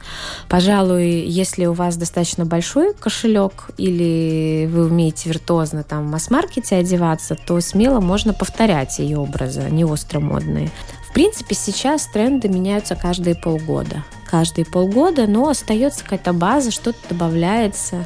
Пожалуй, 0.49 1.25
если 1.25 1.65
у 1.65 1.73
вас 1.73 1.97
достаточно 1.97 2.45
большой 2.45 2.93
кошелек 2.93 3.69
или 3.77 4.67
вы 4.71 4.85
умеете 4.85 5.29
виртуозно 5.29 5.83
там 5.83 6.07
в 6.07 6.11
масс-маркете 6.11 6.77
одеваться, 6.77 7.35
то 7.35 7.59
смело 7.61 7.99
можно 7.99 8.33
повторять 8.33 8.99
ее 8.99 9.17
образы, 9.17 9.61
они 9.61 9.85
остро 9.85 10.19
модные 10.19 10.71
принципе, 11.15 11.55
сейчас 11.55 12.07
тренды 12.07 12.49
меняются 12.49 12.97
каждые 12.97 13.35
полгода. 13.35 14.03
Каждые 14.29 14.65
полгода, 14.65 15.27
но 15.27 15.47
остается 15.47 16.03
какая-то 16.03 16.33
база, 16.33 16.71
что-то 16.71 16.97
добавляется. 17.07 18.05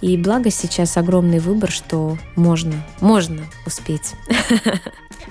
И 0.00 0.16
благо 0.16 0.50
сейчас 0.50 0.96
огромный 0.96 1.40
выбор, 1.40 1.70
что 1.70 2.16
можно, 2.36 2.74
можно 3.00 3.42
успеть. 3.66 4.14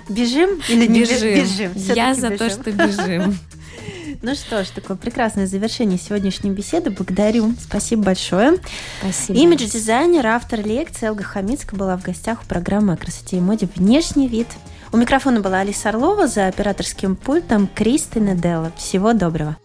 Бежим 0.09 0.61
или 0.69 0.87
не 0.87 1.01
бежим? 1.01 1.33
бежим? 1.33 1.71
Я 1.75 2.13
за 2.13 2.29
бежим. 2.29 2.37
то, 2.37 2.49
что 2.49 2.71
бежим. 2.71 3.37
Ну 4.21 4.33
что 4.33 4.63
ж, 4.63 4.69
такое 4.69 4.97
прекрасное 4.97 5.45
завершение 5.45 5.99
сегодняшней 5.99 6.49
беседы. 6.49 6.89
Благодарю. 6.89 7.53
Спасибо 7.61 8.03
большое. 8.03 8.57
Спасибо. 8.99 9.37
Имидж-дизайнер, 9.37 10.25
автор 10.25 10.65
лекции 10.65 11.07
Элга 11.07 11.23
Хамицкая 11.23 11.79
была 11.79 11.97
в 11.97 12.03
гостях 12.03 12.41
у 12.41 12.45
программы 12.47 12.93
о 12.93 12.97
красоте 12.97 13.37
и 13.37 13.41
моде 13.41 13.69
«Внешний 13.75 14.27
вид». 14.27 14.47
У 14.91 14.97
микрофона 14.97 15.41
была 15.41 15.59
Алиса 15.59 15.89
Орлова, 15.89 16.27
за 16.27 16.47
операторским 16.47 17.15
пультом 17.15 17.67
Кристина 17.67 18.33
Делла. 18.33 18.71
Всего 18.75 19.13
доброго. 19.13 19.57